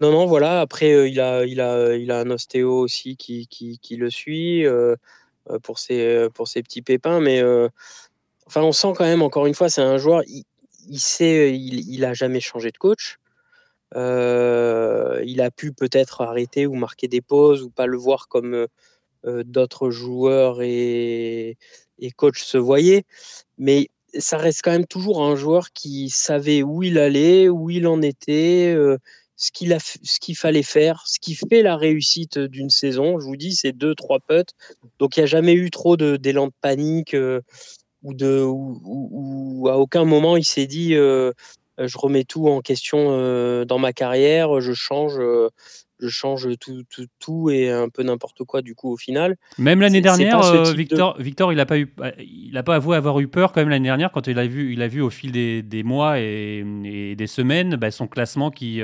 Non, 0.01 0.11
non, 0.11 0.27
voilà. 0.27 0.61
Après, 0.61 0.93
euh, 0.93 1.09
il, 1.09 1.21
a, 1.21 1.45
il, 1.47 1.61
a, 1.61 2.21
un 2.21 2.31
ostéo 2.31 2.79
aussi 2.81 3.17
qui, 3.17 3.79
le 3.97 4.11
suit 4.11 4.67
euh, 4.67 4.95
euh, 5.51 5.59
pour, 5.59 5.79
ses, 5.79 6.29
petits 6.63 6.83
pépins. 6.83 7.21
Mais 7.21 7.43
enfin, 8.47 8.63
on 8.63 8.73
sent 8.73 8.93
quand 8.97 9.05
même, 9.05 9.23
encore 9.23 9.47
une 9.47 9.55
fois, 9.55 9.71
c'est 9.71 9.81
un 9.83 9.99
joueur, 9.99 10.23
il, 10.27 10.45
il 10.89 11.01
sait, 11.01 11.57
il, 11.57 11.89
il, 11.91 12.05
a 12.05 12.13
jamais 12.13 12.41
changé 12.41 12.71
de 12.71 12.79
coach. 12.79 13.19
il 13.95 15.41
a 15.41 15.51
pu 15.51 15.73
peut-être 15.73 16.21
arrêter 16.21 16.67
ou 16.67 16.75
marquer 16.75 17.09
des 17.09 17.23
pauses 17.23 17.63
ou 17.63 17.71
pas 17.71 17.87
le 17.87 17.97
voir 17.97 18.29
comme 18.29 18.67
d'autres 19.25 19.91
joueurs 19.91 20.61
et, 20.63 21.57
et 21.99 22.11
coachs 22.13 22.39
se 22.39 22.59
voyaient. 22.59 23.05
Mais 23.57 23.89
ça 24.19 24.37
reste 24.37 24.61
quand 24.63 24.73
même 24.73 24.87
toujours 24.87 25.23
un 25.23 25.37
joueur 25.37 25.73
qui 25.73 26.11
savait 26.11 26.63
où 26.63 26.83
il 26.83 26.99
allait, 26.99 27.49
où 27.49 27.71
il 27.71 27.87
en 27.87 28.03
était, 28.03 28.77
ce 29.37 29.51
qu'il 29.53 29.72
a, 29.72 29.79
ce 29.79 30.20
qu'il 30.20 30.37
fallait 30.37 30.62
faire, 30.62 31.03
ce 31.07 31.18
qui 31.20 31.35
fait 31.35 31.62
la 31.62 31.77
réussite 31.77 32.38
d'une 32.38 32.70
saison. 32.70 33.18
Je 33.20 33.27
vous 33.27 33.37
dis, 33.37 33.55
c'est 33.55 33.72
deux, 33.72 33.94
trois 33.94 34.18
putts. 34.20 34.53
Donc 34.99 35.16
il 35.16 35.20
n'y 35.20 35.25
a 35.25 35.27
jamais 35.27 35.55
eu 35.55 35.70
trop 35.70 35.96
de, 35.96 36.16
d'élan 36.16 36.49
de 36.49 36.53
panique 36.61 37.16
ou 38.03 38.14
de, 38.14 38.42
ou, 38.44 39.68
à 39.68 39.79
aucun 39.79 40.05
moment 40.05 40.37
il 40.37 40.44
s'est 40.44 40.66
dit, 40.66 40.94
je 40.94 41.99
remets 41.99 42.25
tout 42.25 42.49
en 42.49 42.61
question 42.61 43.64
dans 43.64 43.79
ma 43.79 43.92
carrière, 43.92 44.61
je 44.61 44.72
change 44.72 45.20
je 46.01 46.09
change 46.09 46.49
tout, 46.59 46.83
tout, 46.90 47.07
tout, 47.18 47.51
et 47.51 47.70
un 47.70 47.88
peu 47.88 48.03
n'importe 48.03 48.44
quoi 48.44 48.62
du 48.62 48.75
coup 48.75 48.92
au 48.92 48.96
final. 48.96 49.37
Même 49.59 49.81
l'année 49.81 50.01
dernière, 50.01 50.42
euh, 50.44 50.72
Victor, 50.72 51.16
Victor, 51.18 51.53
il 51.53 51.57
n'a 51.57 51.66
pas 51.66 51.79
eu, 51.79 51.92
il 52.18 52.57
a 52.57 52.62
pas 52.62 52.77
avoué 52.77 52.96
avoir 52.96 53.18
eu 53.20 53.29
peur 53.29 53.53
quand 53.53 53.61
même 53.61 53.70
l'année 53.70 53.88
dernière 53.88 54.12
quand 54.12 54.27
il 54.27 54.38
a 54.38 54.46
vu, 54.46 54.72
il 54.72 54.83
a 54.83 54.88
vu 54.88 55.01
au 55.01 55.11
fil 55.11 55.33
des, 55.33 55.62
des 55.62 55.83
mois 55.83 56.20
et, 56.20 56.64
des 57.16 57.27
semaines 57.27 57.77
bah, 57.77 57.90
son 57.90 58.07
classement 58.07 58.51
qui, 58.51 58.83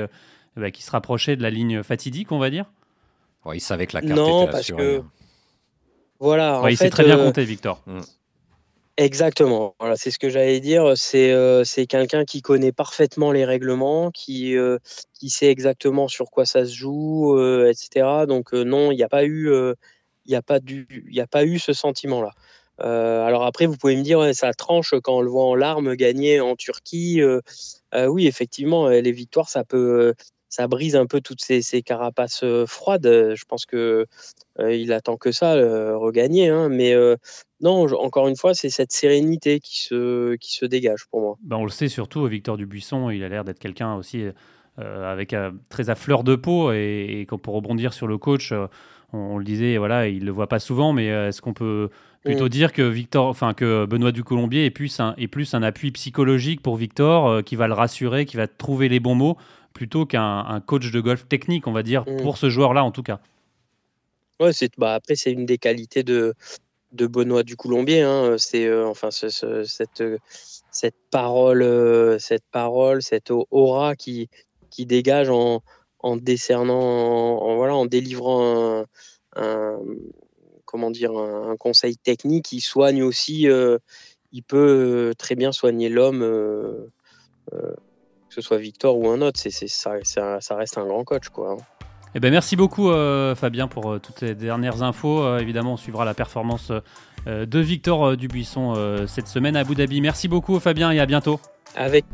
euh, 0.57 0.61
bah, 0.61 0.71
qui 0.71 0.83
se 0.83 0.91
rapprochait 0.91 1.35
de 1.35 1.41
la 1.41 1.49
ligne 1.49 1.83
fatidique, 1.83 2.31
on 2.31 2.39
va 2.39 2.49
dire. 2.49 2.65
il 3.53 3.61
savait 3.61 3.87
que 3.87 3.95
la 3.95 4.01
carte 4.01 4.13
non, 4.13 4.43
était 4.43 4.51
parce 4.51 4.59
assurée. 4.61 4.97
Que... 4.99 5.03
Voilà. 6.19 6.61
il 6.69 6.77
sait 6.77 6.89
très 6.89 7.03
bien 7.03 7.19
euh, 7.19 7.25
compter, 7.25 7.43
Victor. 7.43 7.81
Mm. 7.85 8.01
Exactement. 8.97 9.75
Voilà, 9.79 9.95
c'est 9.97 10.11
ce 10.11 10.19
que 10.19 10.29
j'allais 10.29 10.59
dire. 10.59 10.95
C'est 10.95 11.31
euh, 11.31 11.63
c'est 11.63 11.87
quelqu'un 11.87 12.25
qui 12.25 12.41
connaît 12.43 12.71
parfaitement 12.71 13.31
les 13.31 13.43
règlements, 13.43 14.11
qui 14.11 14.55
euh, 14.55 14.77
qui 15.13 15.31
sait 15.31 15.47
exactement 15.47 16.07
sur 16.07 16.29
quoi 16.29 16.45
ça 16.45 16.65
se 16.65 16.73
joue, 16.75 17.35
euh, 17.39 17.71
etc. 17.71 18.25
Donc 18.27 18.53
non, 18.53 18.91
il 18.91 18.97
n'y 18.97 19.03
a 19.03 19.09
pas 19.09 19.25
eu 19.25 19.51
il 20.25 20.35
a 20.35 20.41
pas 20.43 20.59
du 20.59 20.87
il 21.09 21.15
y 21.15 21.21
a 21.21 21.27
pas 21.27 21.43
eu 21.43 21.57
ce 21.57 21.73
sentiment-là. 21.73 22.33
alors 22.79 23.45
après, 23.45 23.65
vous 23.65 23.77
pouvez 23.77 23.95
me 23.95 24.03
dire, 24.03 24.19
ouais, 24.19 24.33
ça 24.33 24.53
tranche 24.53 24.93
quand 25.03 25.17
on 25.17 25.21
le 25.21 25.29
voit 25.29 25.45
en 25.45 25.55
larmes 25.55 25.95
gagner 25.95 26.39
en 26.39 26.55
Turquie. 26.55 27.21
oui, 28.07 28.27
effectivement, 28.27 28.89
les 28.89 29.11
victoires, 29.11 29.49
ça 29.49 29.63
peut 29.63 30.13
ça 30.53 30.67
brise 30.67 30.95
un 30.95 31.05
peu 31.05 31.19
toutes 31.19 31.41
ces, 31.41 31.61
ces 31.61 31.81
carapaces 31.81 32.45
froides. 32.67 33.33
Je 33.35 33.43
pense 33.45 33.65
que 33.65 34.05
il 34.59 34.93
attend 34.93 35.17
que 35.17 35.31
ça, 35.31 35.53
regagner. 35.95 36.49
Hein. 36.49 36.69
Mais 36.69 36.93
non, 37.63 37.87
encore 37.93 38.27
une 38.27 38.35
fois, 38.35 38.53
c'est 38.53 38.69
cette 38.69 38.91
sérénité 38.91 39.59
qui 39.61 39.81
se, 39.81 40.35
qui 40.35 40.53
se 40.53 40.65
dégage 40.65 41.05
pour 41.09 41.21
moi. 41.21 41.37
Ben, 41.41 41.55
on 41.55 41.63
le 41.63 41.71
sait 41.71 41.87
surtout, 41.87 42.25
Victor 42.27 42.57
Dubuisson, 42.57 43.09
il 43.09 43.23
a 43.23 43.29
l'air 43.29 43.45
d'être 43.45 43.57
quelqu'un 43.57 43.95
aussi 43.95 44.25
euh, 44.79 45.11
avec 45.11 45.33
euh, 45.33 45.51
très 45.69 45.89
à 45.89 45.95
fleur 45.95 46.23
de 46.23 46.35
peau. 46.35 46.73
Et, 46.73 47.21
et 47.21 47.25
pour 47.25 47.53
rebondir 47.53 47.93
sur 47.93 48.05
le 48.05 48.17
coach, 48.17 48.51
euh, 48.51 48.67
on, 49.13 49.37
le 49.37 49.45
disait, 49.45 49.77
voilà, 49.77 50.07
il 50.07 50.25
le 50.25 50.31
voit 50.31 50.47
pas 50.47 50.59
souvent, 50.59 50.91
mais 50.91 51.07
est-ce 51.07 51.41
qu'on 51.41 51.53
peut 51.53 51.89
plutôt 52.23 52.45
Mm. 52.45 52.49
dire 52.49 52.73
que 52.73 52.81
Victor, 52.81 53.27
enfin 53.27 53.53
que 53.53 53.85
Benoît 53.85 54.11
Ducolombier 54.11 54.65
est 54.65 54.71
plus 54.71 54.99
un, 54.99 55.13
est 55.17 55.27
plus 55.27 55.53
un 55.53 55.63
appui 55.63 55.91
psychologique 55.91 56.61
pour 56.61 56.77
Victor, 56.77 57.27
euh, 57.27 57.41
qui 57.41 57.55
va 57.55 57.67
le 57.67 57.73
rassurer, 57.73 58.25
qui 58.25 58.37
va 58.37 58.47
trouver 58.47 58.89
les 58.89 58.99
bons 58.99 59.15
mots, 59.15 59.37
plutôt 59.73 60.05
qu'un 60.05 60.45
un 60.47 60.61
coach 60.61 60.91
de 60.91 60.99
golf 61.01 61.27
technique, 61.27 61.67
on 61.67 61.71
va 61.71 61.83
dire, 61.83 62.03
Mm. 62.07 62.17
pour 62.21 62.37
ce 62.37 62.49
joueur-là 62.49 62.83
en 62.83 62.91
tout 62.91 63.03
cas. 63.03 63.19
Ouais, 64.39 64.53
c'est, 64.53 64.71
bah, 64.77 64.93
après, 64.95 65.15
c'est 65.15 65.31
une 65.31 65.45
des 65.45 65.57
qualités 65.57 66.03
de, 66.03 66.33
de 66.91 67.07
Benoît 67.07 67.43
Ducoulombier. 67.43 68.01
Hein. 68.01 68.35
C'est 68.37 68.65
euh, 68.65 68.87
enfin 68.87 69.11
ce- 69.11 69.29
ce- 69.29 69.63
cette, 69.63 70.03
cette 70.71 70.95
parole, 71.11 71.61
euh, 71.63 72.17
cette 72.19 72.43
parole, 72.51 73.01
cette 73.01 73.31
au- 73.31 73.47
aura 73.51 73.95
qui, 73.95 74.29
qui 74.69 74.85
dégage 74.85 75.29
en, 75.29 75.61
en 75.99 76.17
décernant, 76.17 76.79
en, 76.81 77.41
en- 77.51 77.55
voilà, 77.57 77.75
en 77.75 77.85
délivrant 77.85 78.81
un, 78.81 78.85
un- 79.35 79.79
comment 80.65 80.91
dire, 80.91 81.11
un, 81.17 81.51
un 81.51 81.57
conseil 81.57 81.95
technique. 81.97 82.51
Il 82.51 82.61
soigne 82.61 83.03
aussi. 83.03 83.47
euh, 83.47 83.77
il 84.35 84.41
peut 84.43 85.13
très 85.17 85.35
bien 85.35 85.51
soigner 85.51 85.89
l'homme, 85.89 86.23
que 88.35 88.41
ce 88.41 88.47
soit 88.47 88.57
Victor 88.57 88.97
ou 88.97 89.09
un 89.09 89.21
autre. 89.21 89.39
C'est, 89.39 89.49
c'est, 89.51 89.67
ça, 89.67 89.91
ça, 90.03 90.41
ça 90.41 90.55
reste 90.55 90.77
un 90.77 90.85
grand 90.85 91.03
coach, 91.03 91.29
quoi. 91.29 91.51
hein. 91.51 91.57
Eh 92.15 92.19
ben, 92.19 92.31
merci 92.31 92.55
beaucoup 92.55 92.91
euh, 92.91 93.33
Fabien 93.33 93.67
pour 93.67 93.91
euh, 93.91 93.99
toutes 93.99 94.21
les 94.21 94.35
dernières 94.35 94.83
infos. 94.83 95.23
Euh, 95.23 95.39
évidemment, 95.39 95.73
on 95.73 95.77
suivra 95.77 96.05
la 96.05 96.13
performance 96.13 96.71
euh, 97.27 97.45
de 97.47 97.59
Victor 97.59 98.05
euh, 98.05 98.15
Dubuisson 98.15 98.73
euh, 98.75 99.07
cette 99.07 99.27
semaine 99.27 99.55
à 99.55 99.61
Abu 99.61 99.73
Dhabi. 99.73 99.99
Merci 99.99 100.27
beaucoup 100.27 100.59
Fabien 100.59 100.91
et 100.91 100.99
à 100.99 101.05
bientôt. 101.07 101.39
Avec, 101.75 102.05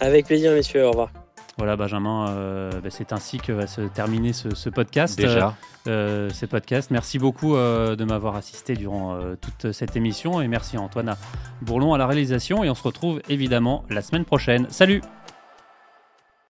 avec 0.00 0.26
plaisir, 0.26 0.52
messieurs. 0.52 0.86
Au 0.86 0.90
revoir. 0.90 1.10
Voilà 1.56 1.76
Benjamin, 1.76 2.28
euh, 2.30 2.70
ben, 2.80 2.90
c'est 2.90 3.12
ainsi 3.12 3.38
que 3.38 3.52
va 3.52 3.66
se 3.66 3.80
terminer 3.82 4.32
ce, 4.32 4.54
ce 4.54 4.70
podcast. 4.70 5.16
Déjà. 5.18 5.54
Euh, 5.86 6.28
ces 6.30 6.46
podcasts. 6.46 6.90
Merci 6.90 7.18
beaucoup 7.18 7.56
euh, 7.56 7.96
de 7.96 8.04
m'avoir 8.04 8.36
assisté 8.36 8.74
durant 8.74 9.14
euh, 9.14 9.36
toute 9.40 9.72
cette 9.72 9.96
émission 9.96 10.42
et 10.42 10.48
merci 10.48 10.76
à 10.76 10.80
Antoine 10.80 11.14
Bourlon 11.62 11.94
à 11.94 11.98
la 11.98 12.06
réalisation 12.06 12.62
et 12.62 12.68
on 12.68 12.74
se 12.74 12.82
retrouve 12.82 13.22
évidemment 13.28 13.84
la 13.88 14.02
semaine 14.02 14.24
prochaine. 14.24 14.66
Salut 14.68 15.00